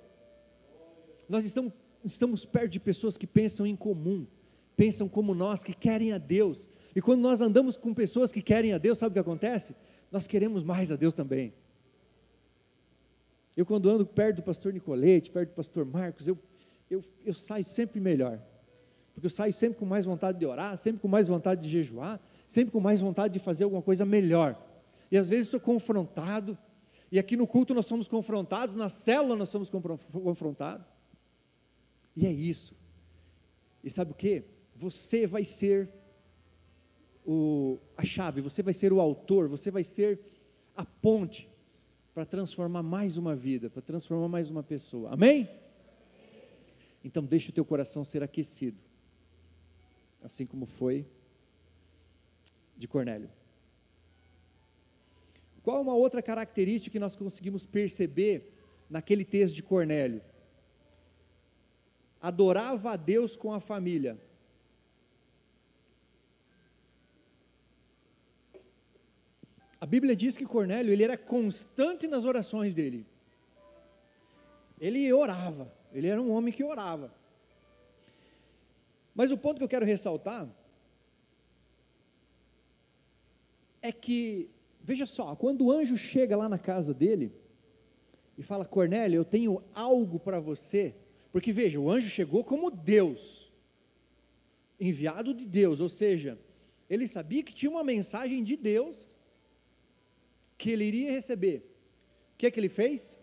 [1.28, 4.28] nós estamos estamos perto de pessoas que pensam em comum,
[4.76, 6.70] pensam como nós, que querem a Deus.
[6.96, 9.76] E quando nós andamos com pessoas que querem a Deus, sabe o que acontece?
[10.12, 11.54] Nós queremos mais a Deus também.
[13.56, 16.38] Eu, quando ando perto do pastor Nicolete, perto do pastor Marcos, eu,
[16.90, 18.40] eu, eu saio sempre melhor.
[19.14, 22.20] Porque eu saio sempre com mais vontade de orar, sempre com mais vontade de jejuar,
[22.48, 24.60] sempre com mais vontade de fazer alguma coisa melhor.
[25.12, 26.58] E às vezes sou confrontado,
[27.12, 30.92] e aqui no culto nós somos confrontados, na célula nós somos confrontados.
[32.16, 32.76] E é isso.
[33.84, 34.44] E sabe o que?
[34.76, 35.90] Você vai ser
[37.26, 40.20] o, a chave, você vai ser o autor, você vai ser
[40.76, 41.50] a ponte
[42.14, 45.12] para transformar mais uma vida, para transformar mais uma pessoa.
[45.12, 45.50] Amém?
[47.04, 48.78] Então deixa o teu coração ser aquecido,
[50.24, 51.06] assim como foi
[52.78, 53.30] de Cornélio.
[55.64, 58.54] Qual uma outra característica que nós conseguimos perceber
[58.90, 60.22] naquele texto de Cornélio?
[62.24, 64.18] adorava a Deus com a família.
[69.84, 73.06] A Bíblia diz que Cornélio ele era constante nas orações dele.
[74.80, 77.14] Ele orava, ele era um homem que orava.
[79.14, 80.48] Mas o ponto que eu quero ressaltar
[83.82, 84.50] é que,
[84.82, 87.34] veja só, quando o anjo chega lá na casa dele
[88.38, 90.96] e fala: Cornélio, eu tenho algo para você,
[91.30, 93.52] porque veja, o anjo chegou como Deus,
[94.80, 96.40] enviado de Deus, ou seja,
[96.90, 99.13] ele sabia que tinha uma mensagem de Deus
[100.64, 101.58] que ele iria receber.
[102.34, 103.20] O que é que ele fez?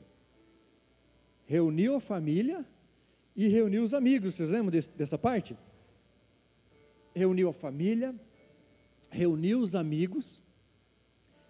[1.47, 2.67] Reuniu a família
[3.35, 4.35] e reuniu os amigos.
[4.35, 5.57] Vocês lembram desse, dessa parte?
[7.15, 8.15] Reuniu a família,
[9.11, 10.43] reuniu os amigos,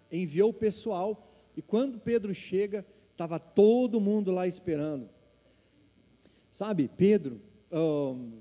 [0.09, 5.09] enviou o pessoal, e quando Pedro chega, estava todo mundo lá esperando.
[6.53, 8.39] Sabe, Pedro, um,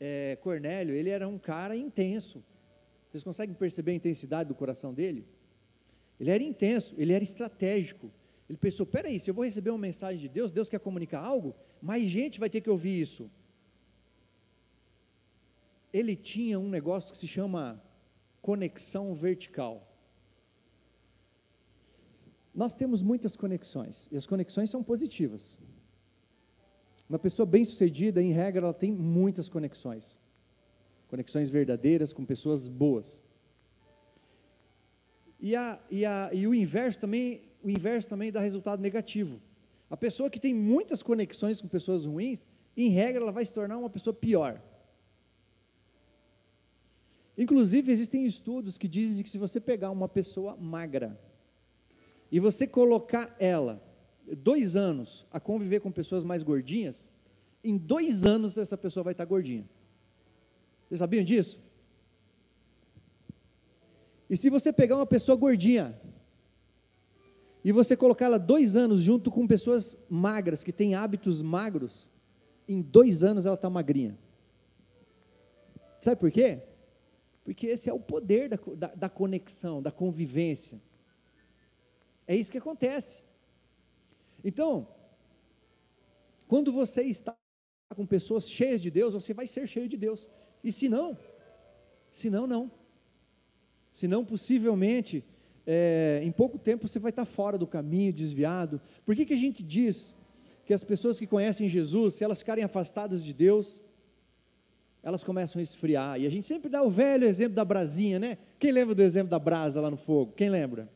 [0.00, 2.42] é, Cornélio, ele era um cara intenso.
[3.10, 5.35] Vocês conseguem perceber a intensidade do coração dele?
[6.18, 8.10] Ele era intenso, ele era estratégico.
[8.48, 11.54] Ele pensou: peraí, se eu vou receber uma mensagem de Deus, Deus quer comunicar algo,
[11.80, 13.30] mais gente vai ter que ouvir isso.
[15.92, 17.82] Ele tinha um negócio que se chama
[18.40, 19.74] conexão vertical.
[22.54, 25.60] Nós temos muitas conexões, e as conexões são positivas.
[27.08, 30.18] Uma pessoa bem-sucedida, em regra, ela tem muitas conexões.
[31.08, 33.22] Conexões verdadeiras com pessoas boas.
[35.46, 39.40] E, a, e, a, e o inverso também, o inverso também dá resultado negativo.
[39.88, 42.42] A pessoa que tem muitas conexões com pessoas ruins,
[42.76, 44.60] em regra, ela vai se tornar uma pessoa pior.
[47.38, 51.16] Inclusive, existem estudos que dizem que se você pegar uma pessoa magra
[52.28, 53.80] e você colocar ela
[54.38, 57.08] dois anos a conviver com pessoas mais gordinhas,
[57.62, 59.64] em dois anos essa pessoa vai estar gordinha.
[60.88, 61.60] Vocês sabiam disso?
[64.28, 65.98] E se você pegar uma pessoa gordinha
[67.64, 72.08] e você colocar ela dois anos junto com pessoas magras, que têm hábitos magros,
[72.68, 74.18] em dois anos ela está magrinha.
[76.00, 76.62] Sabe por quê?
[77.44, 80.80] Porque esse é o poder da, da, da conexão, da convivência.
[82.26, 83.22] É isso que acontece.
[84.44, 84.88] Então,
[86.48, 87.36] quando você está
[87.94, 90.28] com pessoas cheias de Deus, você vai ser cheio de Deus.
[90.62, 91.16] E se não,
[92.10, 92.70] se não, não.
[93.96, 95.24] Se não, possivelmente,
[95.66, 98.78] é, em pouco tempo você vai estar fora do caminho, desviado.
[99.06, 100.14] Por que, que a gente diz
[100.66, 103.82] que as pessoas que conhecem Jesus, se elas ficarem afastadas de Deus,
[105.02, 106.20] elas começam a esfriar.
[106.20, 108.36] E a gente sempre dá o velho exemplo da brasinha, né?
[108.58, 110.34] Quem lembra do exemplo da brasa lá no fogo?
[110.36, 110.90] Quem lembra?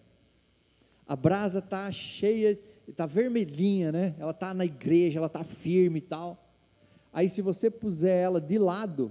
[1.08, 4.14] A brasa está cheia está vermelhinha, né?
[4.18, 6.52] Ela está na igreja, ela está firme e tal.
[7.10, 9.10] Aí, se você puser ela de lado,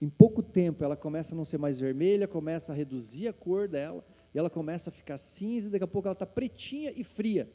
[0.00, 3.66] em pouco tempo ela começa a não ser mais vermelha, começa a reduzir a cor
[3.66, 7.02] dela, e ela começa a ficar cinza, e daqui a pouco ela está pretinha e
[7.02, 7.50] fria.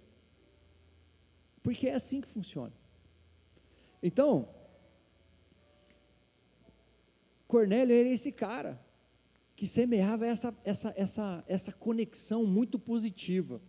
[1.62, 2.73] Porque é assim que funciona.
[4.01, 4.49] Então,
[7.47, 8.82] Cornélio era esse cara
[9.56, 13.62] que semeava essa, essa, essa, essa conexão muito positiva.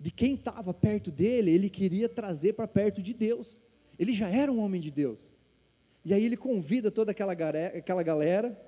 [0.00, 3.60] De quem estava perto dele, ele queria trazer para perto de Deus.
[3.98, 5.33] Ele já era um homem de Deus.
[6.04, 8.60] E aí ele convida toda aquela, aquela galera,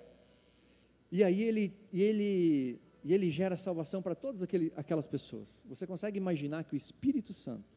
[1.12, 5.62] e aí ele, e ele, e ele gera salvação para todas aquele, aquelas pessoas.
[5.66, 7.76] Você consegue imaginar que o Espírito Santo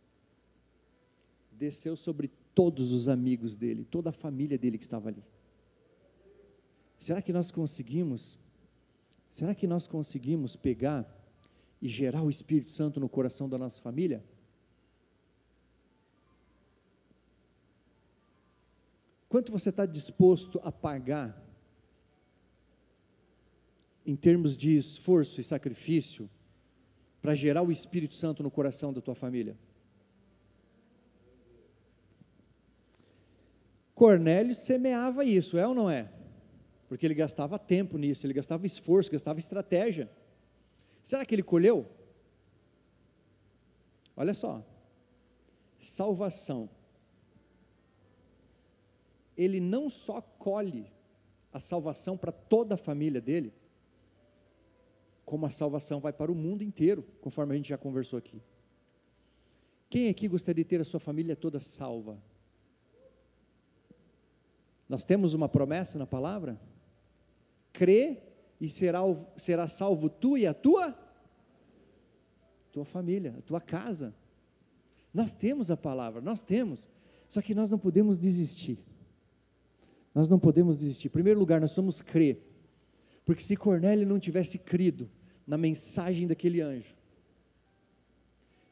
[1.52, 5.24] desceu sobre todos os amigos dele, toda a família dele que estava ali.
[6.98, 8.40] Será que nós conseguimos?
[9.30, 11.08] Será que nós conseguimos pegar
[11.82, 14.24] e gerar o Espírito Santo no coração da nossa família?
[19.30, 21.40] Quanto você está disposto a pagar
[24.04, 26.28] em termos de esforço e sacrifício
[27.22, 29.56] para gerar o Espírito Santo no coração da tua família?
[33.94, 36.10] Cornélio semeava isso, é ou não é?
[36.88, 40.10] Porque ele gastava tempo nisso, ele gastava esforço, gastava estratégia.
[41.04, 41.86] Será que ele colheu?
[44.18, 44.66] Olha só,
[45.78, 46.68] salvação.
[49.40, 50.92] Ele não só colhe
[51.54, 53.54] a salvação para toda a família dele,
[55.24, 58.42] como a salvação vai para o mundo inteiro, conforme a gente já conversou aqui.
[59.90, 62.22] Quem aqui gostaria de ter a sua família toda salva?
[64.90, 66.60] Nós temos uma promessa na palavra?
[67.72, 68.18] Crê
[68.60, 69.00] e será,
[69.38, 70.98] será salvo tu e a tua
[72.74, 74.14] tua família, a tua casa.
[75.14, 76.90] Nós temos a palavra, nós temos.
[77.30, 78.78] Só que nós não podemos desistir.
[80.14, 81.08] Nós não podemos desistir.
[81.08, 82.42] Em primeiro lugar, nós somos crer.
[83.26, 85.10] Porque se Cornélio não tivesse crido
[85.46, 86.96] na mensagem daquele anjo,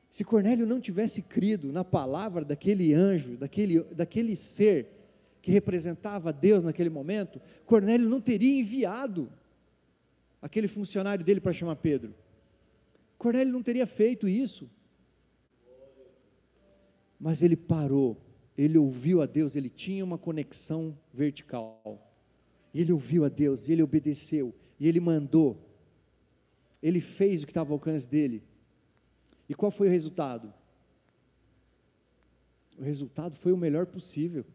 [0.10, 4.98] se Cornélio não tivesse crido na palavra daquele anjo, daquele, daquele ser,
[5.42, 9.32] que representava Deus naquele momento, Cornélio não teria enviado
[10.42, 12.14] aquele funcionário dele para chamar Pedro.
[13.18, 14.70] Cornélio não teria feito isso.
[17.20, 18.18] Mas ele parou,
[18.58, 22.12] ele ouviu a Deus, ele tinha uma conexão vertical.
[22.74, 25.62] E ele ouviu a Deus, e ele obedeceu, e ele mandou.
[26.82, 28.44] Ele fez o que estava ao alcance dele.
[29.48, 30.54] E qual foi o resultado?
[32.78, 34.46] O resultado foi o melhor possível.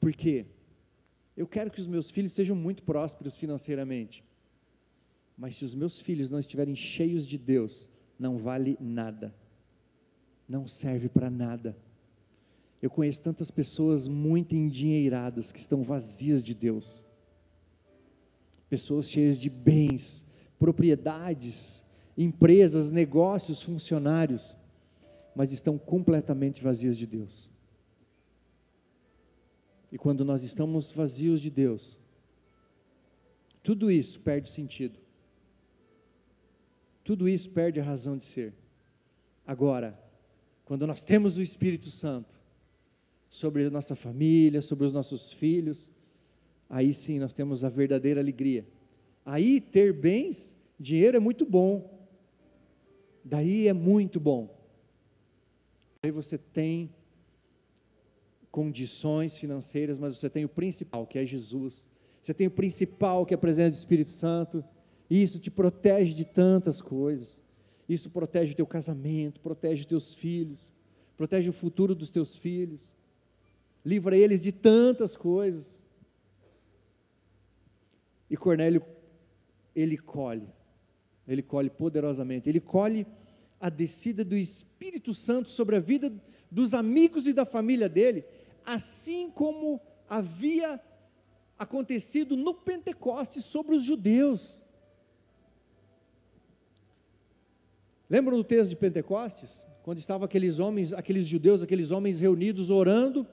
[0.00, 0.46] Porque
[1.36, 4.24] eu quero que os meus filhos sejam muito prósperos financeiramente.
[5.36, 9.34] Mas se os meus filhos não estiverem cheios de Deus, não vale nada.
[10.48, 11.76] Não serve para nada.
[12.84, 17.02] Eu conheço tantas pessoas muito endinheiradas que estão vazias de Deus.
[18.68, 20.26] Pessoas cheias de bens,
[20.58, 21.82] propriedades,
[22.14, 24.54] empresas, negócios, funcionários,
[25.34, 27.50] mas estão completamente vazias de Deus.
[29.90, 31.98] E quando nós estamos vazios de Deus,
[33.62, 34.98] tudo isso perde sentido.
[37.02, 38.52] Tudo isso perde a razão de ser.
[39.46, 39.98] Agora,
[40.66, 42.43] quando nós temos o Espírito Santo
[43.34, 45.90] sobre a nossa família, sobre os nossos filhos,
[46.70, 48.64] aí sim nós temos a verdadeira alegria.
[49.26, 52.06] Aí ter bens, dinheiro é muito bom.
[53.24, 54.56] Daí é muito bom.
[56.00, 56.94] Aí você tem
[58.52, 61.88] condições financeiras, mas você tem o principal, que é Jesus.
[62.22, 64.64] Você tem o principal, que é a presença do Espírito Santo.
[65.10, 67.42] E isso te protege de tantas coisas.
[67.88, 70.72] Isso protege o teu casamento, protege os teus filhos,
[71.16, 72.94] protege o futuro dos teus filhos.
[73.84, 75.84] Livra eles de tantas coisas.
[78.30, 78.82] E Cornélio,
[79.76, 80.48] ele colhe,
[81.28, 83.06] ele colhe poderosamente, ele colhe
[83.60, 86.12] a descida do Espírito Santo sobre a vida
[86.50, 88.24] dos amigos e da família dele,
[88.64, 90.80] assim como havia
[91.58, 94.62] acontecido no Pentecostes sobre os judeus.
[98.08, 99.66] Lembram do texto de Pentecostes?
[99.82, 103.26] Quando estavam aqueles homens, aqueles judeus, aqueles homens reunidos orando,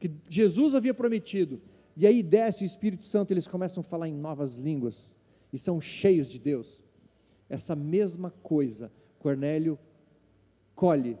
[0.00, 1.60] que Jesus havia prometido,
[1.96, 5.16] e aí desce o Espírito Santo, eles começam a falar em novas línguas,
[5.52, 6.82] e são cheios de Deus.
[7.48, 9.78] Essa mesma coisa, Cornélio
[10.74, 11.18] colhe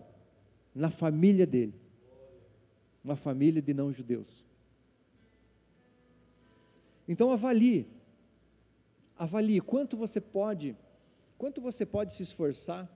[0.74, 1.74] na família dele
[3.04, 4.44] uma família de não-judeus.
[7.08, 7.86] Então avalie,
[9.18, 10.76] avalie quanto você pode,
[11.36, 12.88] quanto você pode se esforçar,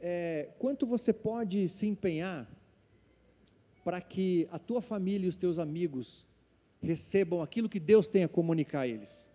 [0.00, 2.48] é, quanto você pode se empenhar
[3.90, 6.24] para que a tua família e os teus amigos
[6.80, 9.26] recebam aquilo que Deus tem a comunicar a eles.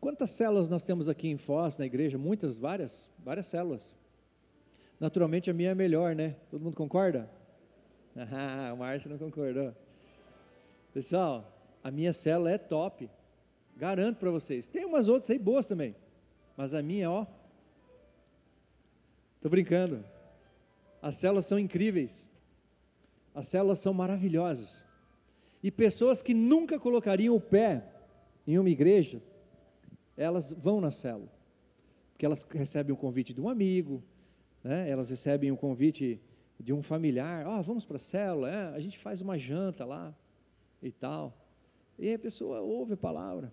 [0.00, 2.16] Quantas células nós temos aqui em Foz, na igreja?
[2.16, 3.92] Muitas, várias, várias células.
[5.00, 6.36] Naturalmente a minha é melhor, né?
[6.48, 7.28] Todo mundo concorda?
[8.14, 9.74] Ah, o Márcio não concordou.
[10.94, 11.52] Pessoal,
[11.82, 13.10] a minha célula é top.
[13.76, 14.68] Garanto para vocês.
[14.68, 15.96] Tem umas outras aí boas também.
[16.56, 17.26] Mas a minha, ó.
[19.42, 20.04] Tô brincando.
[21.02, 22.30] As células são incríveis.
[23.34, 24.86] As células são maravilhosas.
[25.60, 27.84] E pessoas que nunca colocariam o pé
[28.46, 29.20] em uma igreja,
[30.16, 31.28] elas vão na célula.
[32.12, 34.00] Porque elas recebem um convite de um amigo,
[34.62, 34.88] né?
[34.88, 36.20] elas recebem um convite
[36.58, 39.84] de um familiar, ó, oh, vamos para a célula, é, a gente faz uma janta
[39.84, 40.14] lá
[40.80, 41.36] e tal.
[41.98, 43.52] E a pessoa ouve a palavra.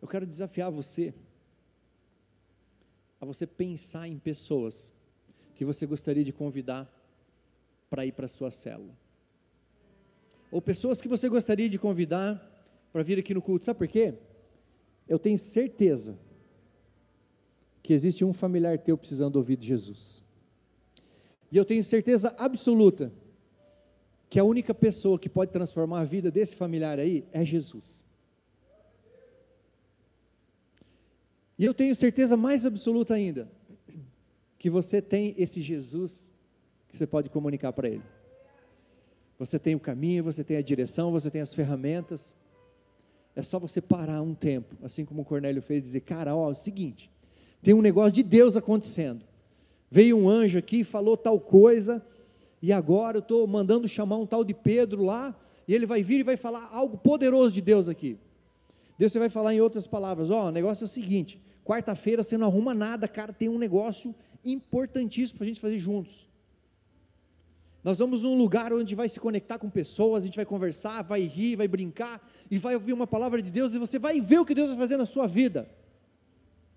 [0.00, 1.12] Eu quero desafiar você
[3.24, 4.92] a você pensar em pessoas
[5.54, 6.86] que você gostaria de convidar
[7.88, 8.94] para ir para a sua célula.
[10.52, 12.38] Ou pessoas que você gostaria de convidar
[12.92, 13.64] para vir aqui no culto.
[13.64, 14.14] Sabe por quê?
[15.08, 16.18] Eu tenho certeza
[17.82, 20.22] que existe um familiar teu precisando ouvir de Jesus.
[21.50, 23.10] E eu tenho certeza absoluta
[24.28, 28.03] que a única pessoa que pode transformar a vida desse familiar aí é Jesus.
[31.58, 33.48] E eu tenho certeza mais absoluta ainda
[34.58, 36.32] que você tem esse Jesus
[36.88, 38.02] que você pode comunicar para ele.
[39.38, 42.36] Você tem o caminho, você tem a direção, você tem as ferramentas.
[43.36, 46.52] É só você parar um tempo, assim como o Cornélio fez, dizer: Cara, ó, é
[46.52, 47.10] o seguinte,
[47.62, 49.24] tem um negócio de Deus acontecendo.
[49.90, 52.04] Veio um anjo aqui, falou tal coisa,
[52.62, 56.20] e agora eu estou mandando chamar um tal de Pedro lá, e ele vai vir
[56.20, 58.18] e vai falar algo poderoso de Deus aqui.
[58.98, 62.36] Deus você vai falar em outras palavras: Ó, o negócio é o seguinte, quarta-feira você
[62.36, 64.14] não arruma nada, cara, tem um negócio
[64.44, 66.28] importantíssimo para a gente fazer juntos.
[67.82, 71.20] Nós vamos num lugar onde vai se conectar com pessoas, a gente vai conversar, vai
[71.20, 74.44] rir, vai brincar, e vai ouvir uma palavra de Deus, e você vai ver o
[74.46, 75.68] que Deus vai fazer na sua vida.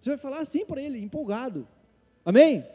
[0.02, 1.66] Você vai falar assim para Ele, empolgado.
[2.26, 2.66] Amém?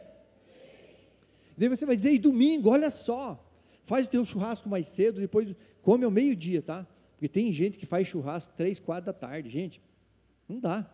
[1.55, 3.39] E daí você vai dizer, e domingo, olha só,
[3.85, 6.87] faz o teu churrasco mais cedo, depois come ao meio-dia, tá?
[7.23, 9.81] Porque tem gente que faz churrasco três, quatro da tarde, gente,
[10.45, 10.85] não dá.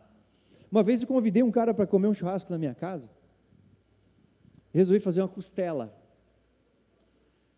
[0.72, 3.10] Uma vez eu convidei um cara para comer um churrasco na minha casa,
[4.72, 5.92] resolvi fazer uma costela.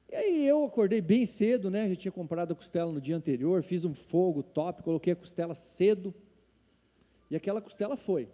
[0.09, 1.89] E aí eu acordei bem cedo, né?
[1.89, 5.53] Já tinha comprado a costela no dia anterior, fiz um fogo top, coloquei a costela
[5.53, 6.15] cedo.
[7.29, 8.29] E aquela costela foi.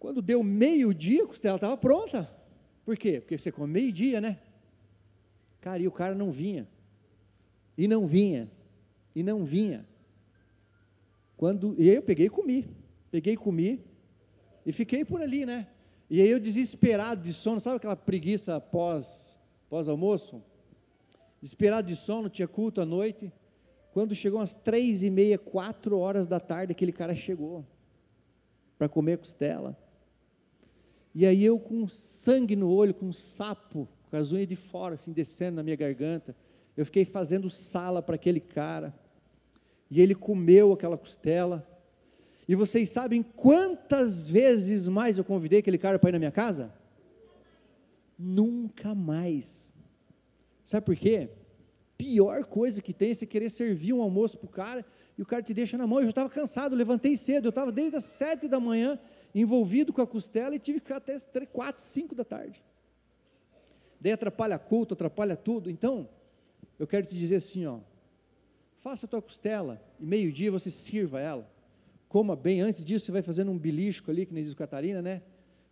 [0.00, 2.28] Quando deu meio-dia, a costela estava pronta.
[2.84, 3.20] Por quê?
[3.20, 4.40] Porque você come meio-dia, né?
[5.60, 6.66] Cara, e o cara não vinha.
[7.78, 8.50] E não vinha.
[9.14, 9.86] E não vinha.
[11.36, 12.68] Quando, e aí eu peguei e comi.
[13.12, 13.80] Peguei e comi.
[14.66, 15.68] E fiquei por ali, né?
[16.10, 19.38] E aí eu desesperado de sono, sabe aquela preguiça pós,
[19.70, 20.42] pós almoço?
[21.40, 23.32] Desesperado de sono, tinha culto à noite.
[23.92, 27.64] Quando chegou umas três e meia, quatro horas da tarde, aquele cara chegou
[28.76, 29.78] para comer costela.
[31.14, 34.94] E aí eu com sangue no olho, com um sapo, com as unhas de fora,
[34.96, 36.34] assim, descendo na minha garganta,
[36.78, 38.94] eu fiquei fazendo sala para aquele cara.
[39.90, 41.68] E ele comeu aquela costela.
[42.46, 46.72] E vocês sabem quantas vezes mais eu convidei aquele cara para ir na minha casa?
[48.16, 49.74] Nunca mais.
[50.64, 51.30] Sabe por quê?
[51.96, 54.86] Pior coisa que tem é você querer servir um almoço para o cara
[55.18, 55.98] e o cara te deixa na mão.
[55.98, 59.00] Eu já estava cansado, levantei cedo, eu estava desde as sete da manhã
[59.34, 61.16] envolvido com a costela e tive que ficar até
[61.46, 62.64] quatro, cinco da tarde.
[64.00, 65.68] Daí atrapalha culto, atrapalha tudo.
[65.68, 66.08] Então,
[66.78, 67.78] eu quero te dizer assim, ó,
[68.80, 71.58] faça a tua costela e meio-dia você sirva ela
[72.08, 72.60] coma bem.
[72.60, 75.22] Antes disso, você vai fazendo um belisco ali, que nem diz o Catarina, né?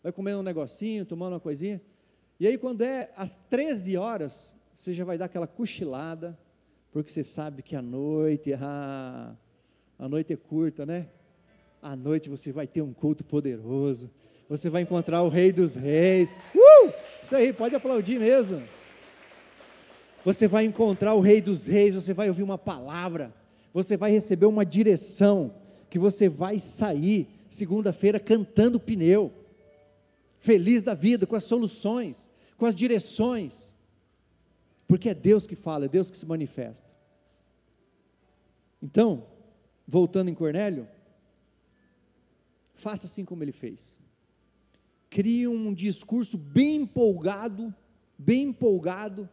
[0.03, 1.81] Vai comendo um negocinho, tomando uma coisinha.
[2.39, 6.39] E aí, quando é às 13 horas, você já vai dar aquela cochilada,
[6.93, 9.35] porque você sabe que a noite, ah,
[9.99, 11.09] a noite é curta, né?
[11.81, 14.11] À noite você vai ter um culto poderoso.
[14.49, 16.31] Você vai encontrar o Rei dos Reis.
[16.55, 16.93] Uh!
[17.23, 18.63] Isso aí, pode aplaudir mesmo.
[20.27, 23.33] Você vai encontrar o Rei dos Reis, você vai ouvir uma palavra,
[23.73, 25.55] você vai receber uma direção
[25.89, 29.33] que você vai sair segunda-feira cantando pneu,
[30.41, 33.73] feliz da vida, com as soluções, com as direções,
[34.89, 36.93] porque é Deus que fala, é Deus que se manifesta.
[38.83, 39.29] Então,
[39.87, 40.89] voltando em Cornélio,
[42.75, 43.97] faça assim como ele fez.
[45.09, 47.73] Crie um discurso bem empolgado,
[48.19, 49.31] bem empolgado,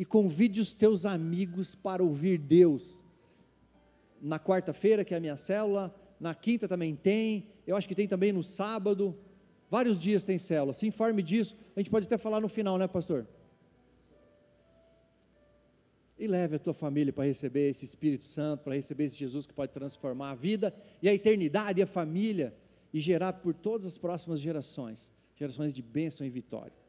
[0.00, 3.04] e convide os teus amigos para ouvir Deus
[4.18, 8.08] na quarta-feira, que é a minha célula, na quinta também tem, eu acho que tem
[8.08, 9.14] também no sábado,
[9.70, 12.88] vários dias tem célula, se informe disso, a gente pode até falar no final, né
[12.88, 13.26] pastor?
[16.18, 19.52] e leve a tua família para receber esse Espírito Santo, para receber esse Jesus que
[19.52, 22.54] pode transformar a vida e a eternidade e a família
[22.90, 26.79] e gerar por todas as próximas gerações, gerações de bênção e vitória.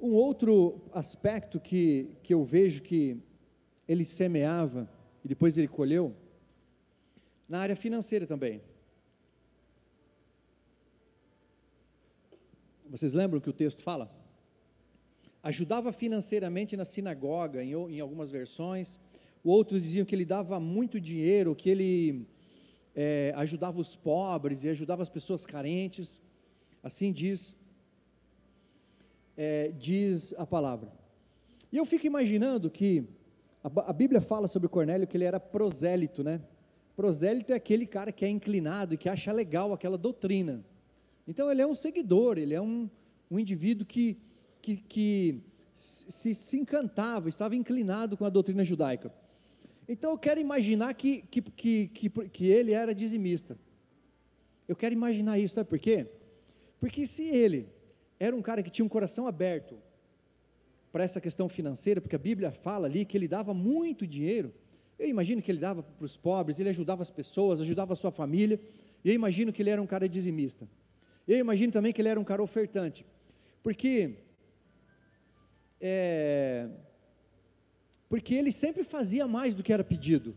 [0.00, 3.16] Um outro aspecto que, que eu vejo que
[3.86, 4.88] ele semeava
[5.24, 6.14] e depois ele colheu,
[7.48, 8.62] na área financeira também.
[12.88, 14.10] Vocês lembram que o texto fala?
[15.42, 18.98] ajudava financeiramente na sinagoga, em, em algumas versões.
[19.42, 22.26] Outros diziam que ele dava muito dinheiro, que ele
[22.94, 26.20] é, ajudava os pobres e ajudava as pessoas carentes.
[26.82, 27.56] Assim diz,
[29.42, 30.92] é, diz a palavra.
[31.72, 33.04] E eu fico imaginando que
[33.64, 36.42] a, a Bíblia fala sobre Cornélio que ele era prosélito, né?
[36.94, 40.62] Prosélito é aquele cara que é inclinado e que acha legal aquela doutrina.
[41.26, 42.90] Então ele é um seguidor, ele é um,
[43.30, 44.18] um indivíduo que
[44.60, 45.42] que, que
[45.74, 49.10] se, se encantava, estava inclinado com a doutrina judaica.
[49.88, 53.56] Então eu quero imaginar que, que, que, que, que ele era dizimista.
[54.68, 56.06] Eu quero imaginar isso, sabe por quê?
[56.78, 57.79] Porque se ele
[58.20, 59.78] era um cara que tinha um coração aberto
[60.92, 64.52] para essa questão financeira, porque a Bíblia fala ali que ele dava muito dinheiro,
[64.98, 68.10] eu imagino que ele dava para os pobres, ele ajudava as pessoas, ajudava a sua
[68.10, 68.60] família,
[69.02, 70.68] e eu imagino que ele era um cara dizimista.
[71.26, 73.06] Eu imagino também que ele era um cara ofertante,
[73.62, 74.16] porque
[75.80, 76.68] é,
[78.10, 80.36] porque ele sempre fazia mais do que era pedido.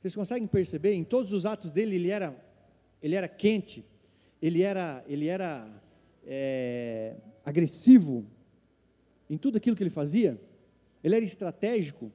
[0.00, 0.94] Vocês conseguem perceber?
[0.94, 2.34] Em todos os atos dele, ele era,
[3.02, 3.84] ele era quente,
[4.40, 5.68] ele era, ele era
[6.26, 8.26] é, agressivo
[9.28, 10.40] em tudo aquilo que ele fazia,
[11.02, 12.12] ele era estratégico.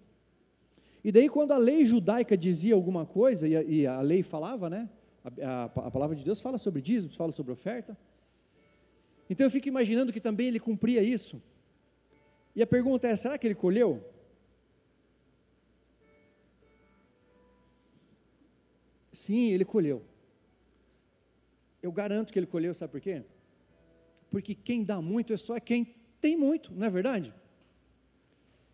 [1.03, 4.69] E daí, quando a lei judaica dizia alguma coisa, e a, e a lei falava,
[4.69, 4.89] né?
[5.23, 7.97] A, a, a, palavra de Deus fala sobre dízimos, fala sobre oferta.
[9.29, 11.41] Então eu fico imaginando que também ele cumpria isso.
[12.55, 14.03] E a pergunta é: será que ele colheu?
[19.11, 20.03] Sim, ele colheu.
[21.81, 23.23] Eu garanto que ele colheu, sabe por quê?
[24.35, 25.81] Porque quem dá muito é só quem
[26.19, 27.33] tem muito, não é verdade?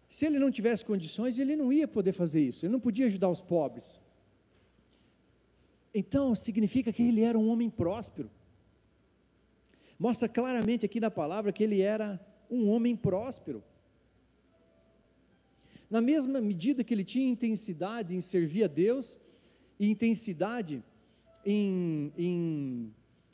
[0.09, 3.29] Se ele não tivesse condições, ele não ia poder fazer isso, ele não podia ajudar
[3.29, 3.87] os pobres.
[6.01, 8.29] Então, significa que ele era um homem próspero
[10.05, 13.63] mostra claramente aqui na palavra que ele era um homem próspero.
[15.87, 19.19] Na mesma medida que ele tinha intensidade em servir a Deus
[19.79, 20.83] e intensidade
[21.45, 22.91] em, em,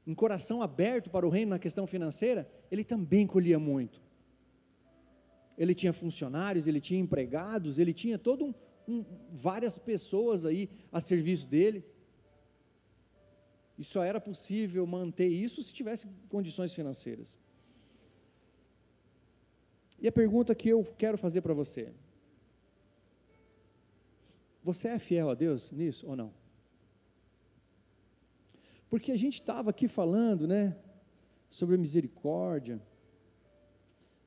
[0.08, 4.02] em coração aberto para o reino na questão financeira, ele também colhia muito.
[5.58, 8.54] Ele tinha funcionários, ele tinha empregados, ele tinha todo um,
[8.88, 11.84] um, várias pessoas aí a serviço dele.
[13.78, 17.38] E só era possível manter isso se tivesse condições financeiras.
[20.00, 21.92] E a pergunta que eu quero fazer para você:
[24.64, 26.32] Você é fiel a Deus nisso ou não?
[28.90, 30.76] Porque a gente estava aqui falando, né,
[31.50, 32.82] sobre misericórdia.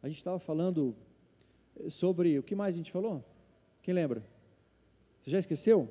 [0.02, 0.94] A gente estava falando
[1.88, 3.24] sobre o que mais a gente falou?
[3.82, 4.22] Quem lembra?
[5.20, 5.88] Você já esqueceu?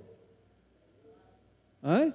[1.83, 2.13] Hã?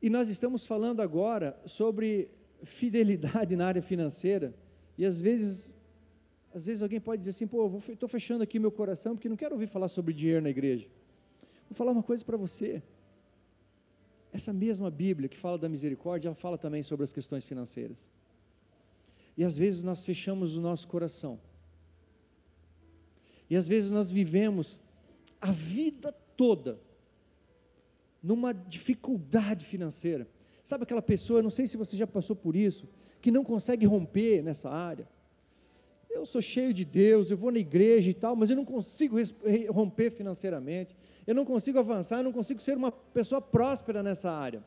[0.00, 2.30] E nós estamos falando agora sobre
[2.62, 4.54] fidelidade na área financeira.
[4.96, 5.76] E às vezes,
[6.54, 9.54] às vezes alguém pode dizer assim, pô, estou fechando aqui meu coração porque não quero
[9.54, 10.86] ouvir falar sobre dinheiro na igreja.
[11.68, 12.82] Vou falar uma coisa para você.
[14.36, 18.12] Essa mesma Bíblia que fala da misericórdia, ela fala também sobre as questões financeiras.
[19.34, 21.40] E às vezes nós fechamos o nosso coração.
[23.48, 24.82] E às vezes nós vivemos
[25.40, 26.78] a vida toda
[28.22, 30.28] numa dificuldade financeira.
[30.62, 32.86] Sabe aquela pessoa, não sei se você já passou por isso,
[33.22, 35.08] que não consegue romper nessa área.
[36.16, 39.16] Eu sou cheio de Deus, eu vou na igreja e tal, mas eu não consigo
[39.70, 40.96] romper financeiramente,
[41.26, 44.64] eu não consigo avançar, eu não consigo ser uma pessoa próspera nessa área.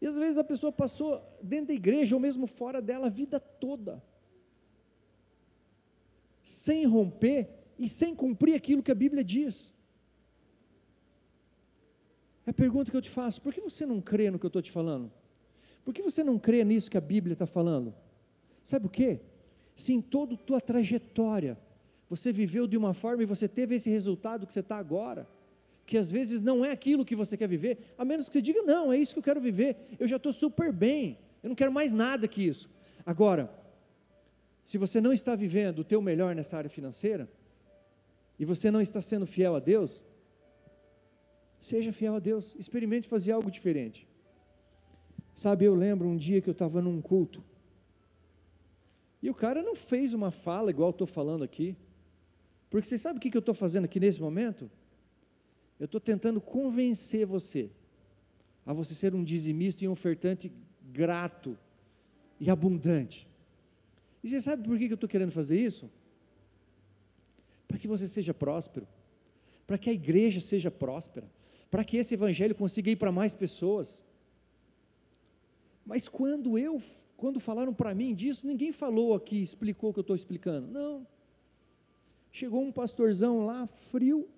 [0.00, 3.38] E às vezes a pessoa passou dentro da igreja ou mesmo fora dela a vida
[3.38, 4.02] toda,
[6.42, 7.48] sem romper
[7.78, 9.74] e sem cumprir aquilo que a Bíblia diz.
[12.46, 14.48] É a pergunta que eu te faço: por que você não crê no que eu
[14.48, 15.12] estou te falando?
[15.84, 17.94] Por que você não crê nisso que a Bíblia está falando?
[18.62, 19.20] Sabe o que?
[19.74, 21.58] Se em toda a tua trajetória.
[22.08, 25.26] Você viveu de uma forma e você teve esse resultado que você está agora,
[25.86, 28.62] que às vezes não é aquilo que você quer viver, a menos que você diga,
[28.62, 31.72] não, é isso que eu quero viver, eu já estou super bem, eu não quero
[31.72, 32.70] mais nada que isso.
[33.04, 33.50] Agora,
[34.64, 37.28] se você não está vivendo o teu melhor nessa área financeira,
[38.38, 40.02] e você não está sendo fiel a Deus,
[41.64, 44.06] Seja fiel a Deus, experimente fazer algo diferente.
[45.34, 47.42] Sabe, eu lembro um dia que eu estava num culto,
[49.24, 51.74] E o cara não fez uma fala igual eu estou falando aqui.
[52.68, 54.70] Porque você sabe o que eu estou fazendo aqui nesse momento?
[55.80, 57.70] Eu estou tentando convencer você
[58.66, 60.52] a você ser um dizimista e um ofertante
[60.92, 61.56] grato
[62.38, 63.26] e abundante.
[64.22, 65.90] E você sabe por que eu estou querendo fazer isso?
[67.66, 68.86] Para que você seja próspero,
[69.66, 71.26] para que a igreja seja próspera,
[71.70, 74.04] para que esse evangelho consiga ir para mais pessoas.
[75.86, 76.78] Mas quando eu,
[77.24, 80.70] quando falaram para mim disso, ninguém falou aqui, explicou o que eu estou explicando.
[80.70, 81.06] Não.
[82.30, 84.28] Chegou um pastorzão lá, frio,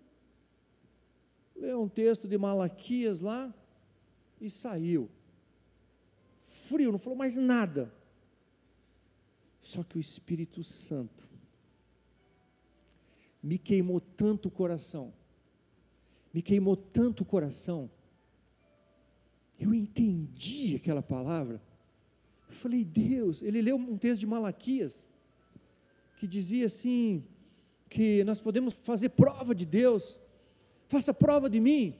[1.57, 3.53] leu um texto de Malaquias lá
[4.41, 5.11] e saiu.
[6.45, 7.93] Frio, não falou mais nada.
[9.61, 11.28] Só que o Espírito Santo
[13.43, 15.12] me queimou tanto o coração,
[16.32, 17.91] me queimou tanto o coração,
[19.59, 21.61] eu entendi aquela palavra.
[22.49, 25.07] Eu falei, Deus, ele leu um texto de Malaquias,
[26.18, 27.24] que dizia assim:
[27.88, 30.20] que nós podemos fazer prova de Deus,
[30.88, 31.97] faça prova de mim.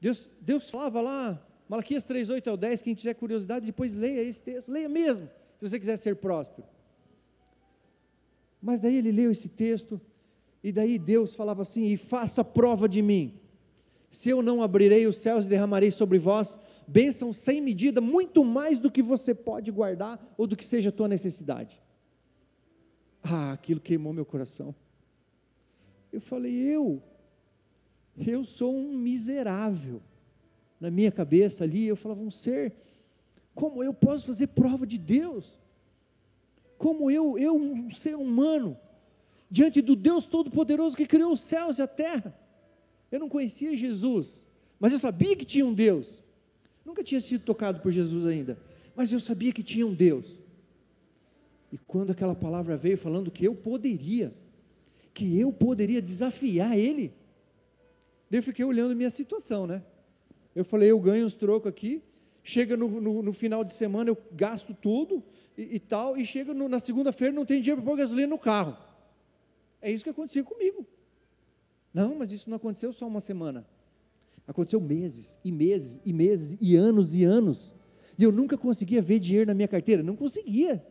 [0.00, 4.42] Deus, Deus falava lá, Malaquias 3, 8 ao 10, quem tiver curiosidade, depois leia esse
[4.42, 6.66] texto, leia mesmo se você quiser ser próspero.
[8.60, 10.00] Mas daí ele leu esse texto,
[10.62, 13.34] e daí Deus falava assim: e faça prova de mim.
[14.10, 18.78] Se eu não abrirei os céus e derramarei sobre vós bênção sem medida, muito mais
[18.78, 21.82] do que você pode guardar ou do que seja a tua necessidade.
[23.22, 24.74] Ah, aquilo queimou meu coração.
[26.12, 27.02] Eu falei, eu,
[28.16, 30.00] eu sou um miserável.
[30.78, 32.74] Na minha cabeça ali, eu falava, um ser
[33.56, 35.58] como eu posso fazer prova de Deus?
[36.76, 38.76] Como eu, eu, um ser humano,
[39.50, 42.38] diante do Deus Todo-Poderoso que criou os céus e a terra?
[43.10, 44.46] Eu não conhecia Jesus,
[44.78, 46.22] mas eu sabia que tinha um Deus.
[46.86, 48.56] Nunca tinha sido tocado por Jesus ainda,
[48.94, 50.38] mas eu sabia que tinha um Deus.
[51.72, 54.32] E quando aquela palavra veio falando que eu poderia,
[55.12, 57.12] que eu poderia desafiar Ele,
[58.30, 59.82] eu fiquei olhando minha situação, né?
[60.54, 62.00] Eu falei, eu ganho uns trocos aqui,
[62.44, 65.24] chega no, no, no, final de semana, eu gasto tudo
[65.58, 68.38] e, e tal, e chega no, na segunda-feira não tem dinheiro para pôr gasolina no
[68.38, 68.76] carro.
[69.82, 70.86] É isso que aconteceu comigo.
[71.92, 73.66] Não, mas isso não aconteceu só uma semana.
[74.46, 77.74] Aconteceu meses e meses e meses e anos e anos.
[78.18, 80.84] E eu nunca conseguia ver dinheiro na minha carteira, não conseguia.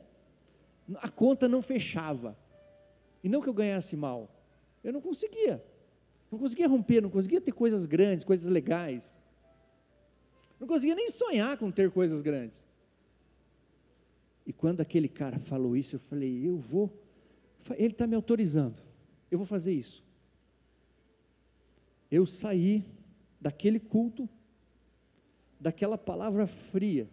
[0.96, 2.38] A conta não fechava.
[3.24, 4.30] E não que eu ganhasse mal,
[4.84, 5.64] eu não conseguia.
[6.32, 9.18] Não conseguia romper, não conseguia ter coisas grandes, coisas legais.
[10.60, 12.66] Não conseguia nem sonhar com ter coisas grandes.
[14.46, 16.92] E quando aquele cara falou isso, eu falei: eu vou,
[17.78, 18.82] ele está me autorizando,
[19.32, 20.04] eu vou fazer isso.
[22.12, 22.86] Eu saí
[23.40, 24.30] daquele culto,
[25.60, 27.10] daquela palavra fria,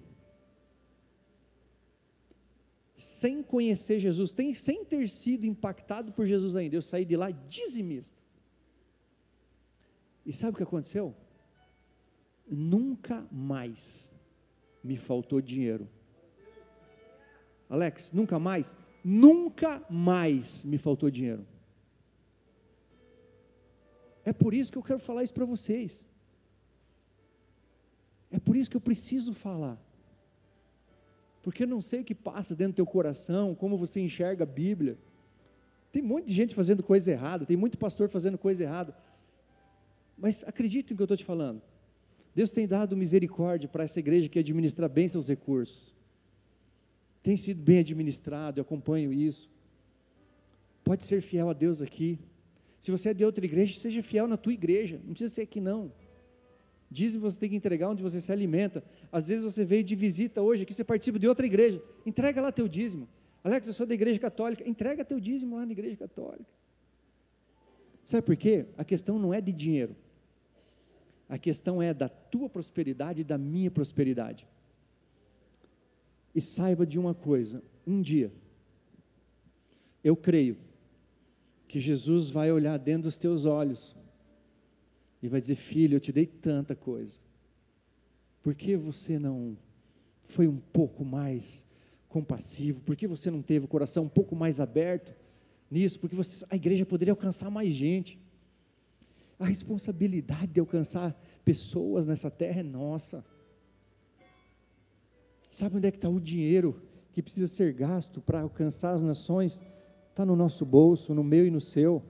[2.96, 6.76] sem conhecer Jesus, sem ter sido impactado por Jesus ainda.
[6.76, 8.20] Eu saí de lá dizimista.
[10.24, 11.14] E sabe o que aconteceu?
[12.52, 14.12] nunca mais
[14.84, 15.88] me faltou dinheiro.
[17.68, 18.76] Alex, nunca mais?
[19.02, 21.46] Nunca mais me faltou dinheiro.
[24.24, 26.06] É por isso que eu quero falar isso para vocês.
[28.32, 29.78] É por isso que eu preciso falar.
[31.42, 34.46] Porque eu não sei o que passa dentro do teu coração, como você enxerga a
[34.46, 34.96] Bíblia.
[35.92, 38.96] Tem muita gente fazendo coisa errada, tem muito pastor fazendo coisa errada.
[40.16, 41.60] Mas acredite no que eu estou te falando.
[42.34, 45.92] Deus tem dado misericórdia para essa igreja que administra bem seus recursos.
[47.22, 49.50] Tem sido bem administrado, eu acompanho isso.
[50.82, 52.18] Pode ser fiel a Deus aqui.
[52.80, 55.00] Se você é de outra igreja, seja fiel na tua igreja.
[55.04, 55.92] Não precisa ser aqui não.
[56.92, 58.84] Dizem você tem que entregar onde você se alimenta.
[59.10, 61.82] Às vezes você veio de visita hoje aqui, você participa de outra igreja.
[62.04, 63.08] Entrega lá teu dízimo.
[63.42, 64.68] Alex, eu sou da igreja católica.
[64.68, 66.50] Entrega teu dízimo lá na igreja católica.
[68.04, 68.66] Sabe por quê?
[68.76, 69.96] A questão não é de dinheiro.
[71.28, 74.46] A questão é da tua prosperidade e da minha prosperidade.
[76.34, 78.30] E saiba de uma coisa: um dia,
[80.04, 80.58] eu creio
[81.66, 83.96] que Jesus vai olhar dentro dos teus olhos
[85.22, 87.18] e vai dizer: Filho, eu te dei tanta coisa,
[88.42, 89.56] por que você não
[90.24, 91.64] foi um pouco mais
[92.08, 92.80] compassivo?
[92.80, 95.14] Por que você não teve o coração um pouco mais aberto
[95.70, 96.00] nisso?
[96.00, 98.18] Porque você, a igreja poderia alcançar mais gente
[99.38, 103.24] a responsabilidade de alcançar pessoas nessa terra é nossa.
[105.50, 106.80] Sabe onde é que está o dinheiro
[107.12, 109.62] que precisa ser gasto para alcançar as nações?
[110.10, 112.02] Está no nosso bolso, no meu e no seu.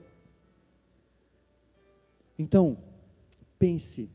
[2.37, 2.77] Então,
[3.63, 4.09] pense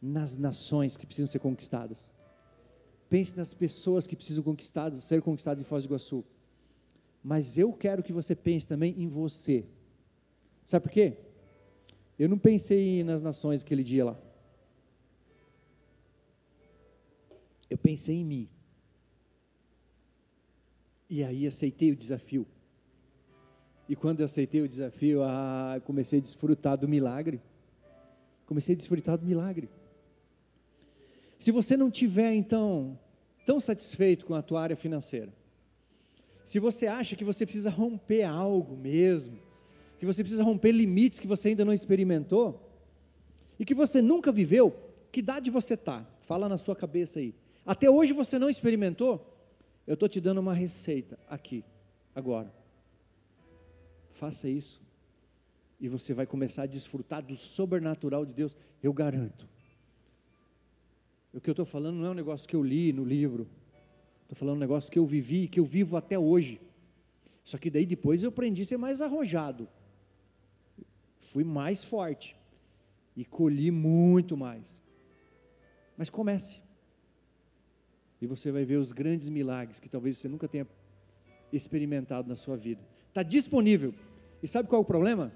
[0.00, 2.08] nas nações que precisam ser conquistadas.
[3.10, 6.24] Pense nas pessoas que precisam conquistadas, ser conquistadas em Foz do Iguaçu.
[7.30, 9.64] Mas eu quero que você pense também em você.
[10.64, 11.16] Sabe por quê?
[12.16, 14.16] Eu não pensei nas nações aquele dia lá.
[17.68, 18.48] Eu pensei em mim.
[21.10, 22.46] E aí aceitei o desafio.
[23.88, 27.40] E quando eu aceitei o desafio, ah, comecei a desfrutar do milagre.
[28.52, 29.66] Comecei a desfrutar do milagre.
[31.38, 32.98] Se você não tiver, então,
[33.46, 35.32] tão satisfeito com a tua área financeira,
[36.44, 39.38] se você acha que você precisa romper algo mesmo,
[39.98, 42.60] que você precisa romper limites que você ainda não experimentou,
[43.58, 44.76] e que você nunca viveu,
[45.10, 46.04] que idade você está?
[46.26, 47.34] Fala na sua cabeça aí.
[47.64, 49.34] Até hoje você não experimentou?
[49.86, 51.64] Eu estou te dando uma receita aqui,
[52.14, 52.52] agora.
[54.12, 54.78] Faça isso.
[55.82, 59.46] E você vai começar a desfrutar do sobrenatural de Deus, eu garanto.
[61.34, 63.46] O que eu estou falando não é um negócio que eu li no livro,
[64.32, 66.58] Estou falando um negócio que eu vivi, que eu vivo até hoje.
[67.44, 69.68] Só que daí depois eu aprendi a ser mais arrojado.
[71.20, 72.34] Fui mais forte.
[73.14, 74.80] E colhi muito mais.
[75.98, 76.62] Mas comece.
[78.22, 80.66] E você vai ver os grandes milagres que talvez você nunca tenha
[81.52, 82.80] experimentado na sua vida.
[83.08, 83.94] Está disponível.
[84.42, 85.30] E sabe qual é o problema?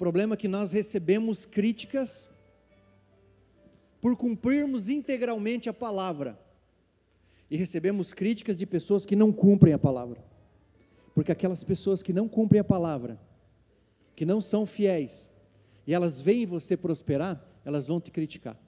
[0.00, 2.30] Problema é que nós recebemos críticas
[4.00, 6.40] por cumprirmos integralmente a palavra
[7.50, 10.24] e recebemos críticas de pessoas que não cumprem a palavra.
[11.14, 13.20] Porque aquelas pessoas que não cumprem a palavra,
[14.16, 15.30] que não são fiéis,
[15.86, 18.58] e elas veem você prosperar, elas vão te criticar.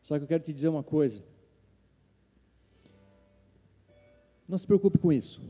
[0.00, 1.24] Só que eu quero te dizer uma coisa.
[4.46, 5.42] Não se preocupe com isso.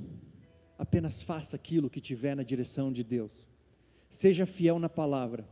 [0.78, 3.49] Apenas faça aquilo que tiver na direção de Deus.
[4.10, 5.48] Seja fiel na palavra.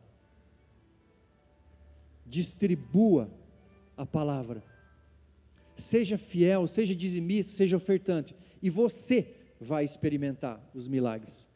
[2.27, 3.31] Distribua
[3.97, 4.63] a palavra
[5.79, 11.49] seja fiel, seja dizimista, seja ofertante, e você vai experimentar os milagres.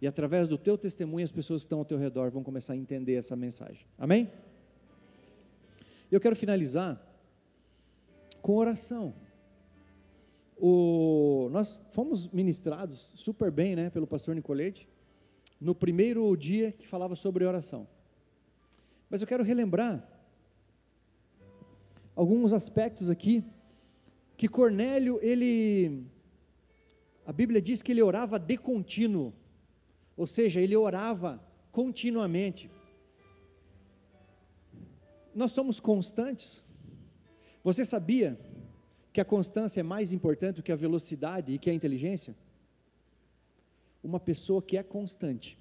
[0.00, 2.76] E através do teu testemunho, as pessoas que estão ao teu redor vão começar a
[2.76, 3.84] entender essa mensagem.
[3.98, 4.30] Amém?
[6.10, 7.02] Eu quero finalizar
[8.40, 9.14] com oração.
[10.56, 14.88] O, nós fomos ministrados super bem, né, pelo pastor Nicolete,
[15.60, 17.86] no primeiro dia que falava sobre oração.
[19.10, 20.06] Mas eu quero relembrar
[22.14, 23.44] alguns aspectos aqui
[24.36, 26.04] que Cornélio, ele
[27.26, 29.34] a Bíblia diz que ele orava de contínuo,
[30.16, 32.70] ou seja, ele orava continuamente.
[35.34, 36.64] Nós somos constantes.
[37.62, 38.38] Você sabia
[39.12, 42.34] que a constância é mais importante do que a velocidade e que a inteligência?
[44.02, 45.58] Uma pessoa que é constante,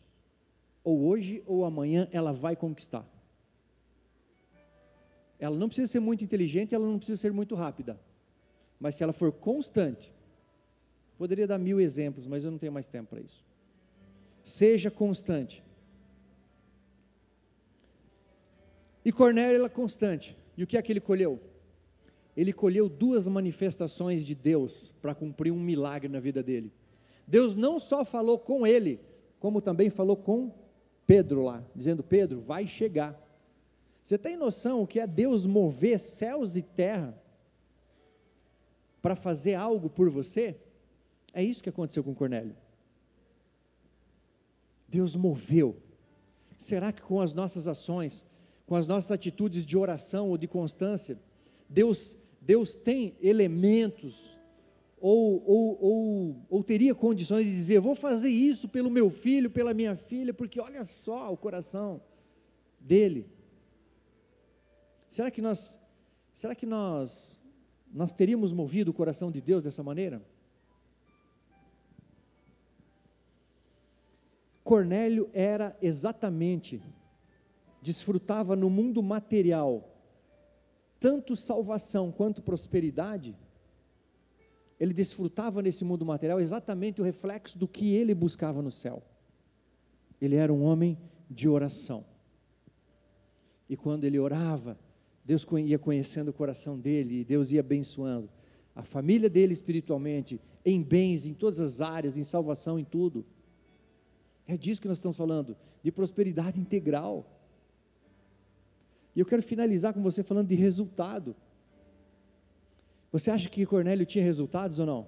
[0.83, 3.05] ou hoje ou amanhã ela vai conquistar.
[5.39, 7.99] Ela não precisa ser muito inteligente, ela não precisa ser muito rápida.
[8.79, 10.13] Mas se ela for constante,
[11.17, 13.45] poderia dar mil exemplos, mas eu não tenho mais tempo para isso.
[14.43, 15.63] Seja constante.
[19.03, 20.38] E Cornélio era constante.
[20.55, 21.39] E o que é que ele colheu?
[22.35, 26.71] Ele colheu duas manifestações de Deus para cumprir um milagre na vida dele.
[27.28, 29.01] Deus não só falou com ele,
[29.39, 30.51] como também falou com
[31.05, 33.21] Pedro lá, dizendo: Pedro, vai chegar.
[34.01, 37.21] Você tem noção o que é Deus mover céus e terra
[39.01, 40.55] para fazer algo por você?
[41.34, 42.55] É isso que aconteceu com Cornélio.
[44.88, 45.75] Deus moveu.
[46.57, 48.25] Será que com as nossas ações,
[48.65, 51.19] com as nossas atitudes de oração ou de constância,
[51.69, 54.36] Deus, Deus tem elementos
[54.99, 59.73] ou, ou, ou, ou teria condições de dizer: vou fazer isso pelo meu filho, pela
[59.73, 62.01] minha filha, porque olha só o coração
[62.79, 63.29] dele.
[65.09, 65.79] Será que nós,
[66.33, 67.39] será que nós,
[67.93, 70.21] nós teríamos movido o coração de Deus dessa maneira?
[74.63, 76.81] Cornélio era exatamente,
[77.81, 79.95] desfrutava no mundo material,
[80.99, 83.33] tanto salvação quanto prosperidade,
[84.80, 89.03] ele desfrutava nesse mundo material exatamente o reflexo do que ele buscava no céu.
[90.21, 90.97] Ele era um homem
[91.30, 92.05] de oração.
[93.69, 94.78] E quando ele orava,
[95.25, 98.30] Deus ia conhecendo o coração dele, e Deus ia abençoando
[98.78, 103.25] a família dele espiritualmente, em bens, em todas as áreas, em salvação, em tudo.
[104.45, 107.25] É disso que nós estamos falando, de prosperidade integral.
[109.15, 111.36] E eu quero finalizar com você falando de resultado.
[113.11, 115.07] Você acha que Cornélio tinha resultados ou não?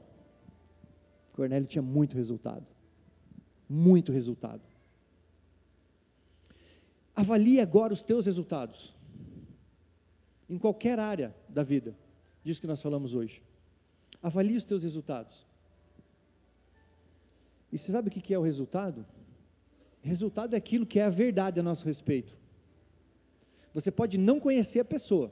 [1.34, 2.66] Cornélio tinha muito resultado.
[3.68, 4.62] Muito resultado.
[7.16, 8.96] Avalie agora os teus resultados
[10.50, 11.96] em qualquer área da vida,
[12.44, 13.44] disso que nós falamos hoje.
[14.24, 15.46] Avalie os teus resultados.
[17.72, 19.06] E você sabe o que é o resultado?
[20.02, 22.36] Resultado é aquilo que é a verdade a nosso respeito.
[23.74, 25.32] Você pode não conhecer a pessoa.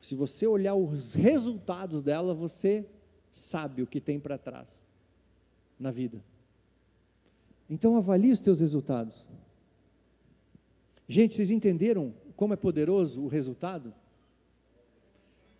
[0.00, 2.86] Se você olhar os resultados dela, você
[3.30, 4.86] sabe o que tem para trás
[5.78, 6.22] na vida.
[7.68, 9.28] Então avalie os teus resultados.
[11.08, 13.92] Gente, vocês entenderam como é poderoso o resultado?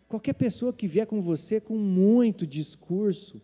[0.08, 3.42] Qualquer pessoa que vier com você com muito discurso,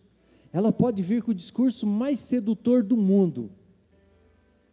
[0.53, 3.51] ela pode vir com o discurso mais sedutor do mundo.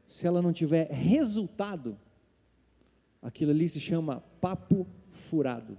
[0.07, 1.97] Se ela não tiver resultado,
[3.21, 5.77] aquilo ali se chama papo furado.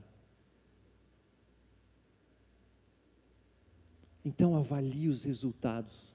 [4.24, 6.14] Então avalie os resultados.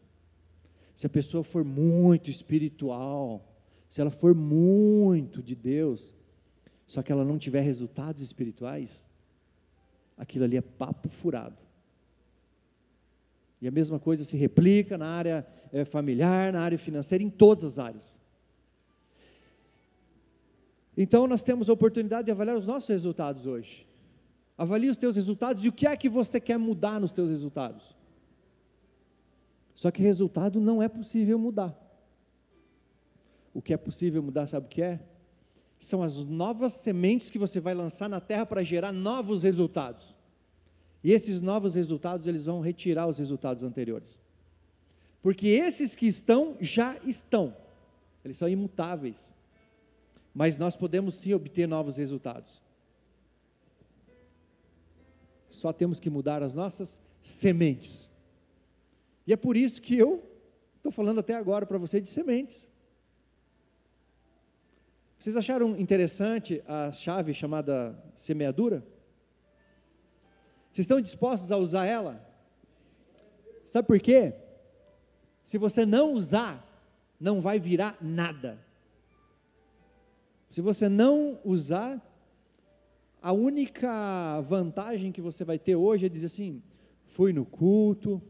[0.96, 3.46] Se a pessoa for muito espiritual,
[3.90, 6.14] se ela for muito de Deus,
[6.86, 9.06] só que ela não tiver resultados espirituais,
[10.18, 11.58] aquilo ali é papo furado.
[13.62, 17.64] E a mesma coisa se replica na área é, familiar, na área financeira, em todas
[17.64, 18.20] as áreas.
[20.96, 23.86] Então nós temos a oportunidade de avaliar os nossos resultados hoje.
[24.58, 27.97] Avalie os teus resultados e o que é que você quer mudar nos teus resultados.
[29.78, 31.72] Só que resultado não é possível mudar.
[33.54, 35.00] O que é possível mudar, sabe o que é?
[35.78, 40.18] São as novas sementes que você vai lançar na terra para gerar novos resultados.
[41.04, 44.20] E esses novos resultados, eles vão retirar os resultados anteriores.
[45.22, 47.56] Porque esses que estão, já estão.
[48.26, 49.32] Eles são imutáveis.
[50.34, 52.64] Mas nós podemos sim obter novos resultados.
[55.52, 58.10] Só temos que mudar as nossas sementes.
[59.28, 60.24] E é por isso que eu
[60.78, 62.68] estou falando até agora para você de sementes.
[65.20, 68.86] Vocês acharam interessante a chave chamada semeadura?
[70.72, 72.26] Vocês estão dispostos a usar ela?
[73.66, 74.34] Sabe por quê?
[75.44, 76.66] Se você não usar,
[77.20, 78.66] não vai virar nada.
[80.50, 82.02] Se você não usar,
[83.22, 86.64] a única vantagem que você vai ter hoje é dizer assim:
[87.08, 88.22] fui no culto,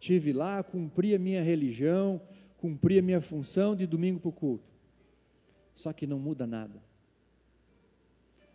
[0.00, 2.20] Tive lá, cumpri a minha religião,
[2.56, 4.72] cumpri a minha função de domingo para o culto.
[5.74, 6.82] Só que não muda nada.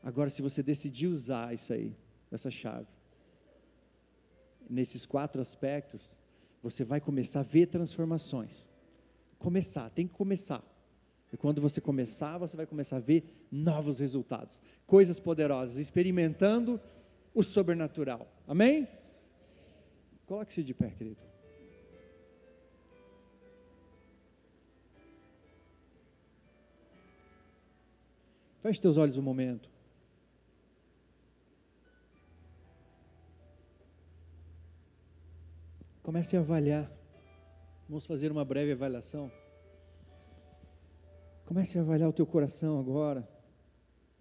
[0.04, 1.96] Agora, se você decidir usar isso aí,
[2.32, 2.88] essa chave,
[4.68, 6.18] nesses quatro aspectos,
[6.64, 8.68] você vai começar a ver transformações.
[9.38, 10.64] Começar, tem que começar.
[11.32, 16.82] E quando você começar, você vai começar a ver novos resultados, coisas poderosas, experimentando
[17.36, 18.28] o sobrenatural.
[18.48, 18.88] Amém?
[20.26, 21.35] Coloque-se de pé, querido.
[28.66, 29.70] Feche teus olhos um momento.
[36.02, 36.92] Comece a avaliar.
[37.88, 39.32] Vamos fazer uma breve avaliação.
[41.46, 43.30] Comece a avaliar o teu coração agora.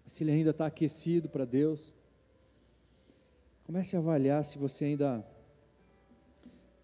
[0.05, 1.91] Se ele ainda está aquecido para Deus.
[3.65, 5.25] Comece a avaliar se você ainda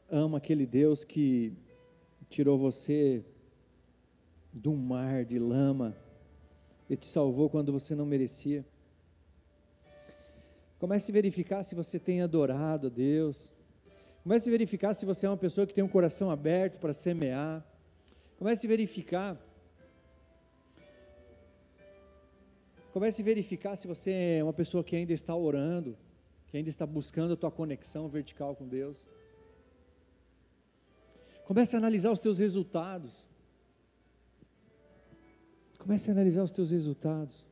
[0.10, 1.54] ama aquele Deus que
[2.28, 3.24] tirou você
[4.66, 5.96] um mar de lama
[6.92, 8.66] ele te salvou quando você não merecia.
[10.78, 13.54] Comece a verificar se você tem adorado a Deus.
[14.24, 17.66] Comece a verificar se você é uma pessoa que tem um coração aberto para semear.
[18.38, 19.38] Comece a verificar.
[22.92, 25.98] Comece a verificar se você é uma pessoa que ainda está orando,
[26.48, 28.98] que ainda está buscando a tua conexão vertical com Deus.
[31.46, 33.31] Comece a analisar os teus resultados.
[35.82, 37.44] Comece a analisar os teus resultados.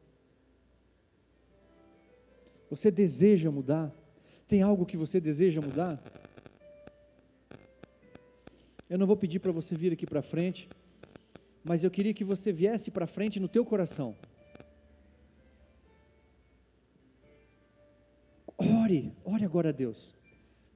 [2.69, 3.91] Você deseja mudar?
[4.47, 5.99] Tem algo que você deseja mudar?
[8.87, 10.69] Eu não vou pedir para você vir aqui para frente,
[11.63, 14.15] mas eu queria que você viesse para frente no teu coração.
[18.55, 20.13] Ore, ore agora a Deus.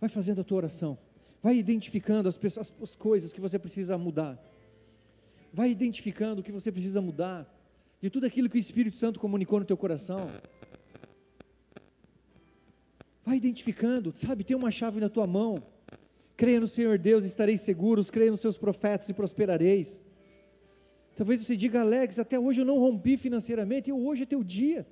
[0.02, 0.98] Vai fazendo a tua oração.
[1.40, 4.44] Vai identificando as, pessoas, as coisas que você precisa mudar
[5.54, 7.48] vai identificando o que você precisa mudar,
[8.02, 10.30] de tudo aquilo que o Espírito Santo comunicou no teu coração.
[13.24, 15.64] Vai identificando, sabe, tem uma chave na tua mão.
[16.36, 20.02] Creia no Senhor Deus, estareis seguros, creia nos seus profetas e prosperareis.
[21.16, 24.86] Talvez você diga, Alex, até hoje eu não rompi financeiramente, e hoje é teu dia.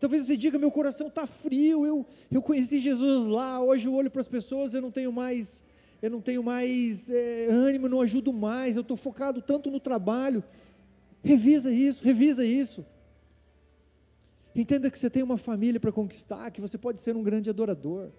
[0.00, 4.10] Talvez você diga, meu coração está frio, eu, eu conheci Jesus lá, hoje eu olho
[4.10, 5.64] para as pessoas, eu não tenho mais
[6.02, 10.44] eu não tenho mais é, ânimo, não ajudo mais, eu estou focado tanto no trabalho.
[11.22, 12.84] Revisa isso, revisa isso.
[14.54, 18.10] Entenda que você tem uma família para conquistar, que você pode ser um grande adorador.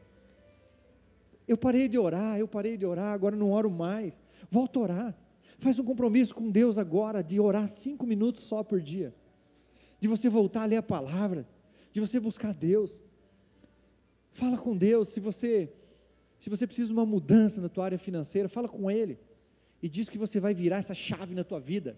[1.47, 4.21] Eu parei de orar, eu parei de orar, agora não oro mais.
[4.51, 5.17] Volta a orar.
[5.57, 9.13] Faz um compromisso com Deus agora de orar cinco minutos só por dia.
[9.99, 11.47] De você voltar a ler a palavra,
[11.91, 13.01] de você buscar Deus.
[14.31, 15.71] Fala com Deus, se você
[16.39, 19.17] se você precisa de uma mudança na tua área financeira, fala com ele
[19.81, 21.97] e diz que você vai virar essa chave na tua vida.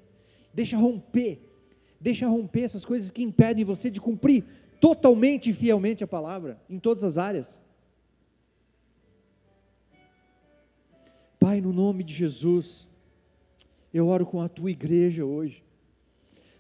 [0.53, 1.41] Deixa romper.
[1.99, 4.45] Deixa romper essas coisas que impedem você de cumprir
[4.79, 7.61] totalmente e fielmente a palavra em todas as áreas.
[11.39, 12.89] Pai, no nome de Jesus,
[13.93, 15.63] eu oro com a tua igreja hoje.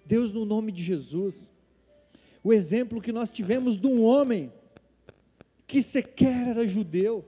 [0.05, 1.51] Deus, no nome de Jesus,
[2.43, 4.51] o exemplo que nós tivemos de um homem
[5.67, 7.25] que sequer era judeu,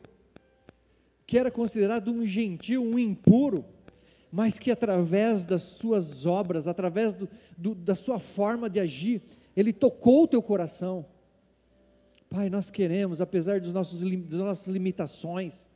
[1.32, 3.63] que era considerado um gentil, um impuro,
[4.29, 9.21] mas que através das suas obras, através do, do, da sua forma de agir,
[9.55, 11.05] ele tocou o teu coração.
[12.29, 15.69] Pai, nós queremos, apesar dos nossos, das nossas limitações,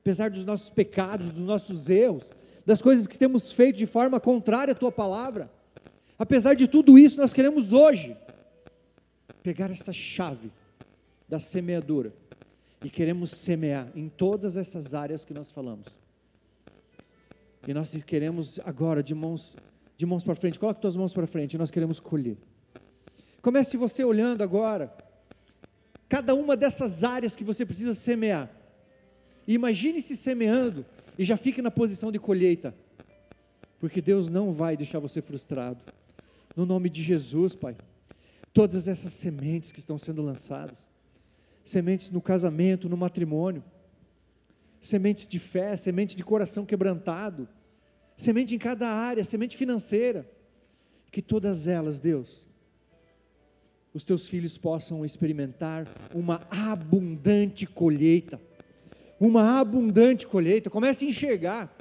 [0.00, 2.32] apesar dos nossos pecados, dos nossos erros,
[2.66, 5.48] das coisas que temos feito de forma contrária à tua palavra,
[6.18, 8.16] apesar de tudo isso, nós queremos hoje
[9.44, 10.50] pegar essa chave
[11.28, 12.12] da semeadura
[12.84, 15.86] e queremos semear em todas essas áreas que nós falamos.
[17.66, 19.56] E nós queremos agora de mãos
[19.96, 22.36] de mãos para frente, coloque tuas mãos para frente, nós queremos colher.
[23.42, 24.94] Comece você olhando agora
[26.08, 28.48] cada uma dessas áreas que você precisa semear.
[29.46, 30.86] Imagine-se semeando
[31.18, 32.72] e já fique na posição de colheita.
[33.80, 35.78] Porque Deus não vai deixar você frustrado.
[36.56, 37.76] No nome de Jesus, Pai.
[38.52, 40.90] Todas essas sementes que estão sendo lançadas,
[41.68, 43.62] sementes no casamento, no matrimônio,
[44.80, 47.48] sementes de fé, semente de coração quebrantado,
[48.16, 50.28] semente em cada área, semente financeira,
[51.10, 52.48] que todas elas, Deus,
[53.92, 58.40] os teus filhos possam experimentar uma abundante colheita
[59.20, 60.70] uma abundante colheita.
[60.70, 61.74] Comece a enxergar.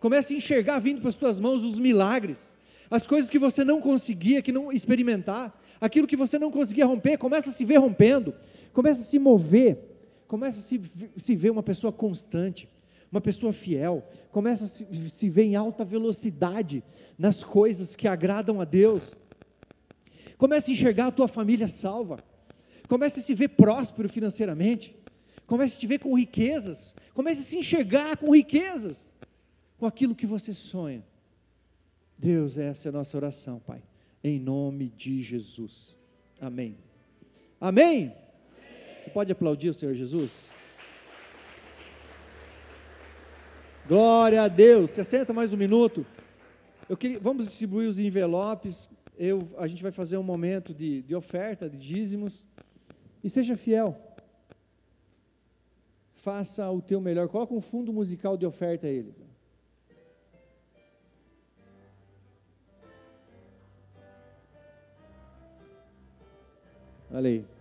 [0.00, 2.56] Comece a enxergar vindo para as tuas mãos os milagres,
[2.88, 7.18] as coisas que você não conseguia, que não experimentar, aquilo que você não conseguia romper,
[7.18, 8.32] começa a se ver rompendo,
[8.72, 9.78] começa a se mover,
[10.26, 10.80] começa a se,
[11.16, 12.68] se ver uma pessoa constante,
[13.10, 16.82] uma pessoa fiel, começa a se, se ver em alta velocidade
[17.18, 19.16] nas coisas que agradam a Deus.
[20.36, 22.18] Comece a enxergar a tua família salva.
[22.86, 24.96] Comece a se ver próspero financeiramente.
[25.46, 26.94] Comece a te ver com riquezas.
[27.12, 29.12] Comece a se enxergar com riquezas.
[29.78, 31.04] Com aquilo que você sonha.
[32.16, 33.82] Deus, essa é a nossa oração, Pai.
[34.22, 35.96] Em nome de Jesus.
[36.40, 36.76] Amém.
[37.60, 38.12] Amém?
[39.02, 40.50] Você pode aplaudir o Senhor Jesus?
[43.86, 44.90] Glória a Deus.
[44.90, 46.04] Você senta mais um minuto.
[46.88, 48.88] Eu queria, vamos distribuir os envelopes.
[49.16, 52.46] Eu, a gente vai fazer um momento de, de oferta, de dízimos.
[53.22, 54.08] E seja fiel
[56.18, 57.26] faça o teu melhor.
[57.28, 59.14] Coloca um fundo musical de oferta a ele.
[67.10, 67.57] Olha aí.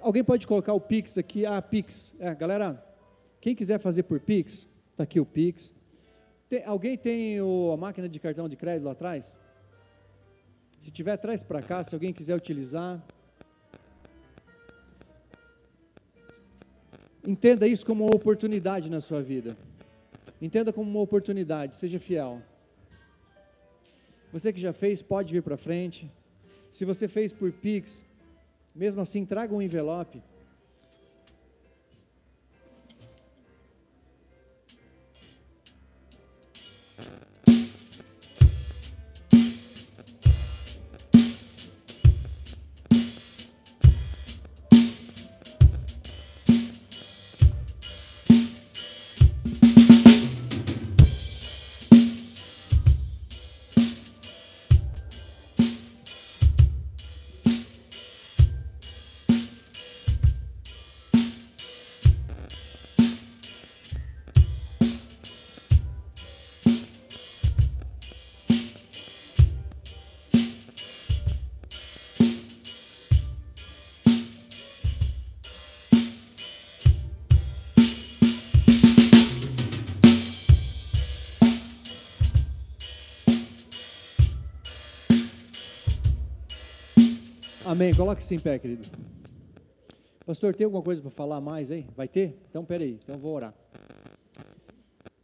[0.00, 1.44] Alguém pode colocar o Pix aqui?
[1.44, 2.14] Ah, Pix.
[2.18, 2.84] É, galera,
[3.40, 5.74] quem quiser fazer por Pix, está aqui o Pix.
[6.48, 9.38] Tem, alguém tem o, a máquina de cartão de crédito lá atrás?
[10.80, 13.02] Se tiver, traz para cá, se alguém quiser utilizar.
[17.26, 19.56] Entenda isso como uma oportunidade na sua vida.
[20.40, 22.42] Entenda como uma oportunidade, seja fiel.
[24.32, 26.10] Você que já fez, pode vir para frente.
[26.70, 28.04] Se você fez por Pix,
[28.74, 30.22] mesmo assim, traga um envelope.
[87.70, 87.94] Amém.
[87.94, 88.88] Coloque-se em pé, querido.
[90.26, 91.86] Pastor, tem alguma coisa para falar mais aí?
[91.96, 92.36] Vai ter?
[92.50, 93.54] Então, peraí, então vou orar.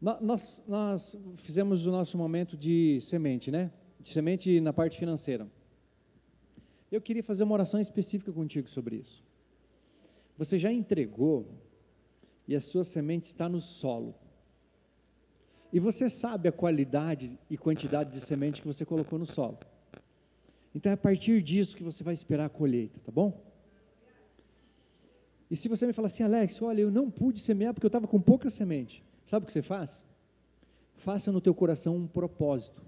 [0.01, 3.73] Nós, nós fizemos o nosso momento de semente, né?
[3.99, 5.49] De semente na parte financeira.
[6.89, 9.25] Eu queria fazer uma oração específica contigo sobre isso.
[10.39, 11.49] Você já entregou
[12.47, 14.15] e a sua semente está no solo.
[15.73, 19.59] E você sabe a qualidade e quantidade de semente que você colocou no solo.
[20.77, 23.43] Então é a partir disso que você vai esperar a colheita, tá bom?
[25.51, 28.07] E se você me falar assim, Alex, olha, eu não pude semear porque eu estava
[28.07, 29.03] com pouca semente.
[29.25, 30.05] Sabe o que você faz?
[30.97, 32.83] Faça no teu coração um propósito.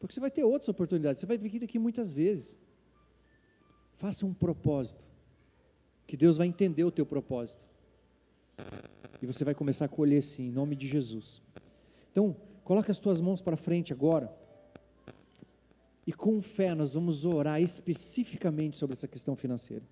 [0.00, 2.58] Porque você vai ter outras oportunidades, você vai vir aqui muitas vezes.
[3.96, 5.04] Faça um propósito.
[6.06, 7.62] Que Deus vai entender o teu propósito.
[9.20, 11.42] E você vai começar a colher sim, em nome de Jesus.
[12.10, 14.45] Então, coloque as tuas mãos para frente agora.
[16.06, 19.84] E com fé nós vamos orar especificamente sobre essa questão financeira.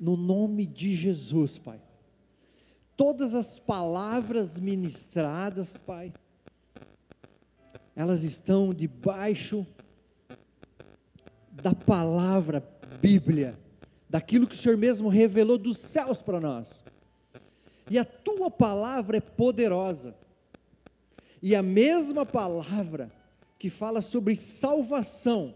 [0.00, 1.80] No nome de Jesus, Pai.
[2.96, 6.12] Todas as palavras ministradas, Pai,
[7.94, 9.66] elas estão debaixo
[11.50, 12.66] da palavra
[13.00, 13.58] Bíblia,
[14.08, 16.82] daquilo que o Senhor mesmo revelou dos céus para nós.
[17.90, 20.14] E a tua palavra é poderosa.
[21.42, 23.12] E a mesma palavra
[23.64, 25.54] que fala sobre salvação,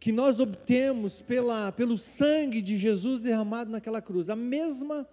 [0.00, 5.06] que nós obtemos pela, pelo sangue de Jesus derramado naquela cruz, a mesma,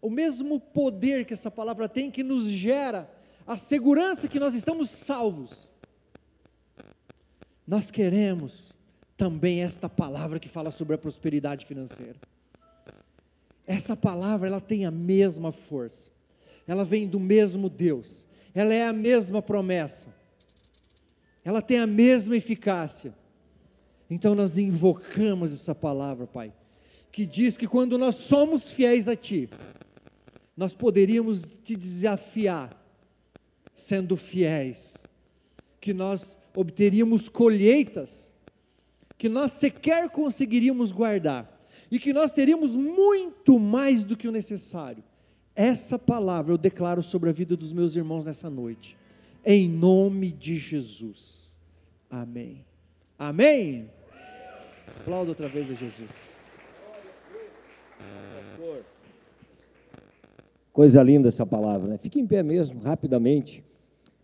[0.00, 3.10] o mesmo poder que essa palavra tem, que nos gera
[3.44, 5.72] a segurança que nós estamos salvos.
[7.66, 8.76] Nós queremos
[9.16, 12.20] também esta palavra que fala sobre a prosperidade financeira.
[13.66, 16.12] Essa palavra ela tem a mesma força.
[16.64, 18.28] Ela vem do mesmo Deus.
[18.54, 20.14] Ela é a mesma promessa.
[21.44, 23.14] Ela tem a mesma eficácia.
[24.08, 26.52] Então nós invocamos essa palavra, Pai,
[27.10, 29.48] que diz que quando nós somos fiéis a Ti,
[30.56, 32.80] nós poderíamos te desafiar,
[33.74, 35.02] sendo fiéis,
[35.80, 38.32] que nós obteríamos colheitas,
[39.18, 41.50] que nós sequer conseguiríamos guardar,
[41.90, 45.02] e que nós teríamos muito mais do que o necessário.
[45.54, 48.96] Essa palavra eu declaro sobre a vida dos meus irmãos nessa noite,
[49.44, 51.58] em nome de Jesus.
[52.10, 52.64] Amém.
[53.18, 53.88] Amém.
[55.00, 56.34] Aplauda outra vez a Jesus.
[60.72, 61.98] Coisa linda essa palavra, né?
[61.98, 63.62] Fique em pé mesmo, rapidamente.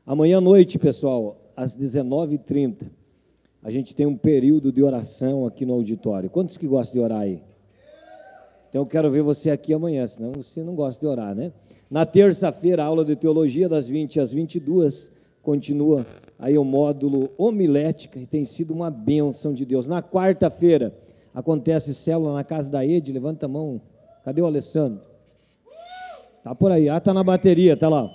[0.04, 2.86] Amanhã à noite, pessoal, às 19h30,
[3.62, 6.28] a gente tem um período de oração aqui no auditório.
[6.28, 7.40] Quantos que gostam de orar aí?
[8.70, 11.52] Então eu quero ver você aqui amanhã, senão você não gosta de orar, né?
[11.90, 15.10] Na terça-feira, aula de teologia, das 20 às 22,
[15.42, 16.06] continua
[16.38, 19.88] aí o módulo homilética e tem sido uma bênção de Deus.
[19.88, 20.94] Na quarta-feira
[21.34, 23.80] acontece célula na casa da Ed, levanta a mão.
[24.24, 25.00] Cadê o Alessandro?
[26.44, 28.08] Tá por aí, ah, tá na bateria, tá lá.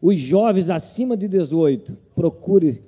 [0.00, 2.82] Os jovens acima de 18, procure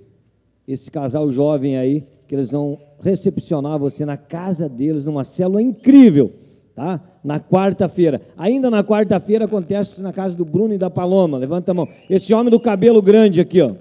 [0.66, 6.32] esse casal jovem aí, que eles vão recepcionar você na casa deles, numa célula incrível,
[6.74, 7.00] tá?
[7.22, 8.20] Na quarta-feira.
[8.36, 11.38] Ainda na quarta-feira acontece na casa do Bruno e da Paloma.
[11.38, 11.88] Levanta a mão.
[12.08, 13.72] Esse homem do cabelo grande aqui, ó.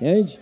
[0.00, 0.38] Entende?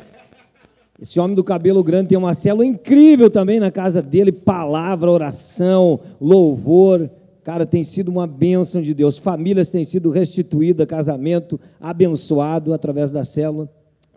[1.01, 5.99] Esse homem do cabelo grande tem uma célula incrível também na casa dele, palavra, oração,
[6.21, 7.09] louvor.
[7.43, 9.17] Cara, tem sido uma bênção de Deus.
[9.17, 13.67] Famílias têm sido restituídas, casamento abençoado através da célula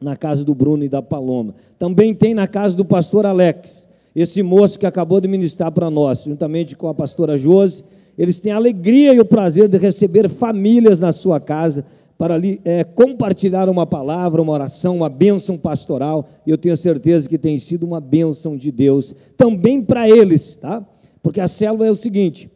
[0.01, 1.55] na casa do Bruno e da Paloma.
[1.79, 6.23] Também tem na casa do pastor Alex, esse moço que acabou de ministrar para nós,
[6.23, 7.83] juntamente com a pastora Josi.
[8.17, 11.83] Eles têm a alegria e o prazer de receber famílias na sua casa
[12.17, 17.27] para ali é, compartilhar uma palavra, uma oração, uma bênção pastoral, e eu tenho certeza
[17.27, 20.85] que tem sido uma bênção de Deus também para eles, tá?
[21.21, 22.49] Porque a célula é o seguinte: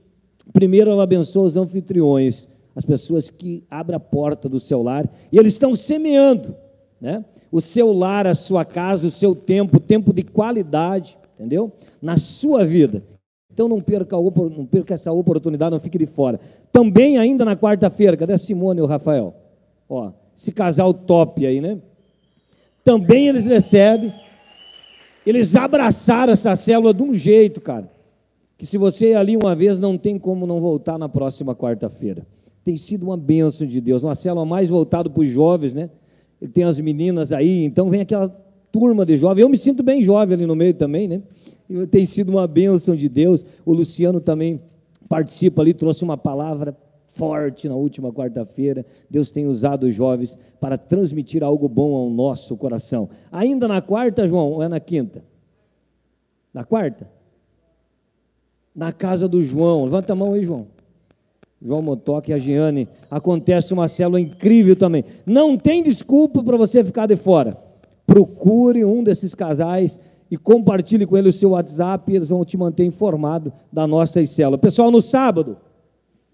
[0.54, 5.38] primeiro ela abençoa os anfitriões, as pessoas que abrem a porta do seu lar, e
[5.38, 6.56] eles estão semeando,
[7.02, 7.26] né?
[7.52, 11.72] O seu lar, a sua casa, o seu tempo, tempo de qualidade, entendeu?
[12.02, 13.04] Na sua vida.
[13.54, 16.40] Então não perca, não perca essa oportunidade, não fique de fora.
[16.72, 19.36] Também ainda na quarta-feira, cadê a Simone e o Rafael?
[19.90, 21.80] Ó, esse casal top aí, né?
[22.84, 24.14] Também eles recebem.
[25.26, 27.92] Eles abraçaram essa célula de um jeito, cara,
[28.58, 32.26] que se você ir ali uma vez, não tem como não voltar na próxima quarta-feira.
[32.64, 35.90] Tem sido uma bênção de Deus, uma célula mais voltada para os jovens, né?
[36.42, 38.30] Ele tem as meninas aí, então vem aquela
[38.72, 39.42] turma de jovens.
[39.42, 41.22] Eu me sinto bem jovem ali no meio também, né?
[41.90, 43.46] Tem sido uma bênção de Deus.
[43.66, 44.62] O Luciano também
[45.10, 46.76] participa ali, trouxe uma palavra
[47.08, 48.86] forte na última quarta-feira.
[49.10, 53.10] Deus tem usado os jovens para transmitir algo bom ao nosso coração.
[53.32, 55.24] Ainda na quarta, João, ou é na quinta?
[56.54, 57.18] Na quarta?
[58.78, 59.86] na casa do João.
[59.86, 60.68] Levanta a mão aí, João.
[61.60, 62.88] João Motoque e a Giane.
[63.10, 65.04] Acontece uma célula incrível também.
[65.26, 67.58] Não tem desculpa para você ficar de fora.
[68.08, 70.00] Procure um desses casais
[70.32, 74.58] e compartilhe com ele o seu WhatsApp, eles vão te manter informado da nossa célula.
[74.58, 75.58] Pessoal, no sábado,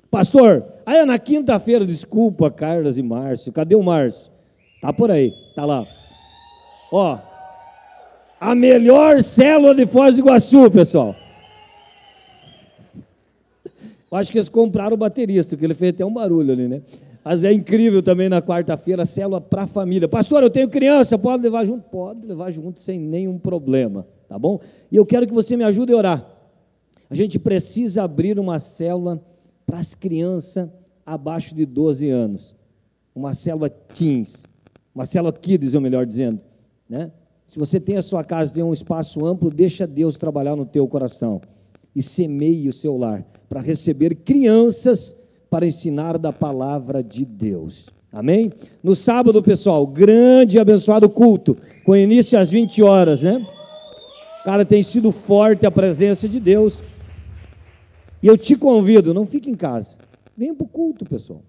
[0.10, 4.32] pastor, aí é na quinta-feira, desculpa, Carlos e Márcio, cadê o Márcio?
[4.82, 5.86] Tá por aí, tá lá.
[6.92, 7.18] Ó,
[8.40, 11.16] a melhor célula de Foz do Iguaçu, pessoal.
[14.12, 16.84] Eu acho que eles compraram o baterista, porque ele fez até um barulho ali, né?
[17.24, 20.08] Mas é incrível também na quarta-feira, célula para a família.
[20.08, 21.90] Pastor, eu tenho criança, pode levar junto?
[21.90, 24.60] Pode levar junto sem nenhum problema, tá bom?
[24.92, 26.30] E eu quero que você me ajude a orar.
[27.10, 29.24] A gente precisa abrir uma célula
[29.66, 30.70] para as crianças
[31.06, 32.56] abaixo de 12 anos.
[33.16, 34.46] Uma célula teens,
[34.94, 36.42] uma célula kids, ou melhor dizendo,
[36.90, 37.12] né?
[37.48, 40.88] Se você tem a sua casa, tem um espaço amplo, deixa Deus trabalhar no teu
[40.88, 41.40] coração
[41.96, 45.16] e semeie o seu lar para receber crianças
[45.54, 47.92] para ensinar da palavra de Deus.
[48.12, 48.52] Amém?
[48.82, 51.56] No sábado, pessoal, grande e abençoado culto,
[51.86, 53.48] com início às 20 horas, né?
[54.44, 56.82] Cara, tem sido forte a presença de Deus.
[58.20, 59.96] E eu te convido, não fique em casa.
[60.36, 61.44] Venha para o culto, pessoal.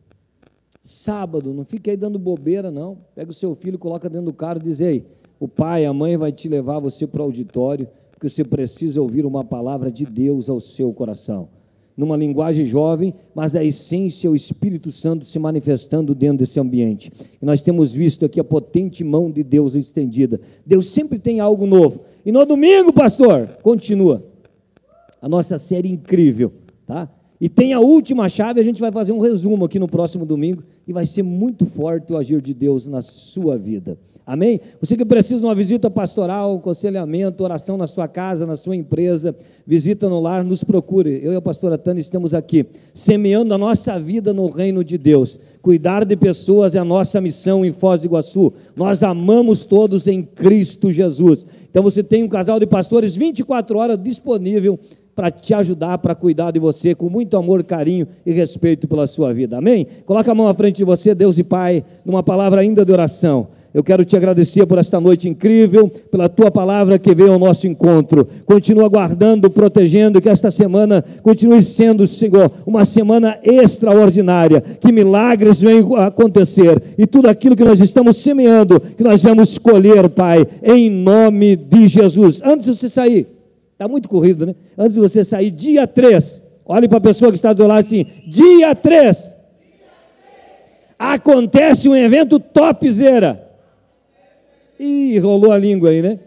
[0.82, 2.98] Sábado, não fique aí dando bobeira, não.
[3.14, 5.06] Pega o seu filho, coloca dentro do carro e diz: Ei,
[5.40, 9.24] o pai, a mãe vai te levar você para o auditório, porque você precisa ouvir
[9.24, 11.48] uma palavra de Deus ao seu coração
[11.96, 17.12] numa linguagem jovem, mas a essência, o Espírito Santo se manifestando dentro desse ambiente.
[17.40, 20.40] E nós temos visto aqui a potente mão de Deus estendida.
[20.66, 22.00] Deus sempre tem algo novo.
[22.26, 24.24] E no domingo, pastor, continua
[25.22, 26.52] a nossa série incrível,
[26.86, 27.08] tá?
[27.40, 30.62] E tem a última chave, a gente vai fazer um resumo aqui no próximo domingo
[30.86, 33.98] e vai ser muito forte o agir de Deus na sua vida.
[34.26, 34.58] Amém?
[34.80, 39.36] Você que precisa de uma visita pastoral, aconselhamento, oração na sua casa, na sua empresa,
[39.66, 41.20] visita no lar, nos procure.
[41.22, 42.64] Eu e a pastora Tânia estamos aqui,
[42.94, 45.38] semeando a nossa vida no reino de Deus.
[45.60, 48.52] Cuidar de pessoas é a nossa missão em Foz do Iguaçu.
[48.74, 51.44] Nós amamos todos em Cristo Jesus.
[51.70, 54.78] Então você tem um casal de pastores 24 horas disponível
[55.14, 59.32] para te ajudar, para cuidar de você com muito amor, carinho e respeito pela sua
[59.32, 59.58] vida.
[59.58, 59.86] Amém?
[60.04, 63.48] Coloca a mão à frente de você, Deus e Pai, numa palavra ainda de oração.
[63.74, 67.66] Eu quero te agradecer por esta noite incrível, pela tua palavra que veio ao nosso
[67.66, 68.24] encontro.
[68.46, 74.60] Continua guardando, protegendo, que esta semana continue sendo, Senhor, uma semana extraordinária.
[74.60, 80.08] Que milagres venham acontecer e tudo aquilo que nós estamos semeando, que nós vamos colher,
[80.08, 82.40] Pai, em nome de Jesus.
[82.44, 83.26] Antes de você sair,
[83.72, 84.54] está muito corrido, né?
[84.78, 88.06] Antes de você sair, dia 3, olhe para a pessoa que está do lado assim:
[88.24, 89.34] dia 3.
[90.96, 93.44] Acontece um evento topzera
[94.78, 96.18] Ih, rolou a língua aí, né?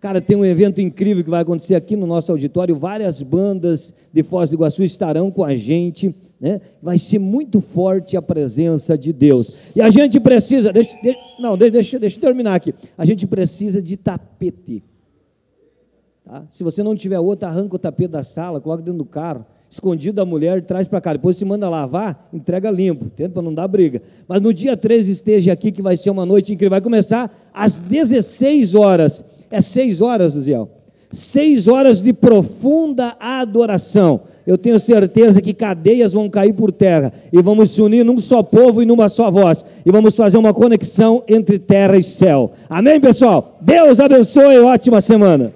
[0.00, 2.76] Cara, tem um evento incrível que vai acontecer aqui no nosso auditório.
[2.76, 6.14] Várias bandas de Foz do Iguaçu estarão com a gente.
[6.38, 6.60] Né?
[6.82, 9.50] Vai ser muito forte a presença de Deus.
[9.74, 10.72] E a gente precisa.
[10.72, 12.74] Deixa, deixa, não, deixa, deixa eu terminar aqui.
[12.98, 14.82] A gente precisa de tapete.
[16.22, 16.44] Tá?
[16.52, 20.16] Se você não tiver outro, arranca o tapete da sala, coloca dentro do carro escondido
[20.16, 21.12] da mulher, traz para cá.
[21.12, 24.00] Depois se manda lavar, entrega limpo, tenta para não dar briga.
[24.26, 26.70] Mas no dia 13 esteja aqui, que vai ser uma noite incrível.
[26.70, 29.24] Vai começar às 16 horas.
[29.50, 30.70] É 6 horas, Luziel?
[31.12, 34.22] 6 horas de profunda adoração.
[34.46, 38.42] Eu tenho certeza que cadeias vão cair por terra e vamos se unir num só
[38.42, 39.64] povo e numa só voz.
[39.84, 42.52] E vamos fazer uma conexão entre terra e céu.
[42.68, 43.58] Amém, pessoal?
[43.60, 45.52] Deus abençoe, ótima semana.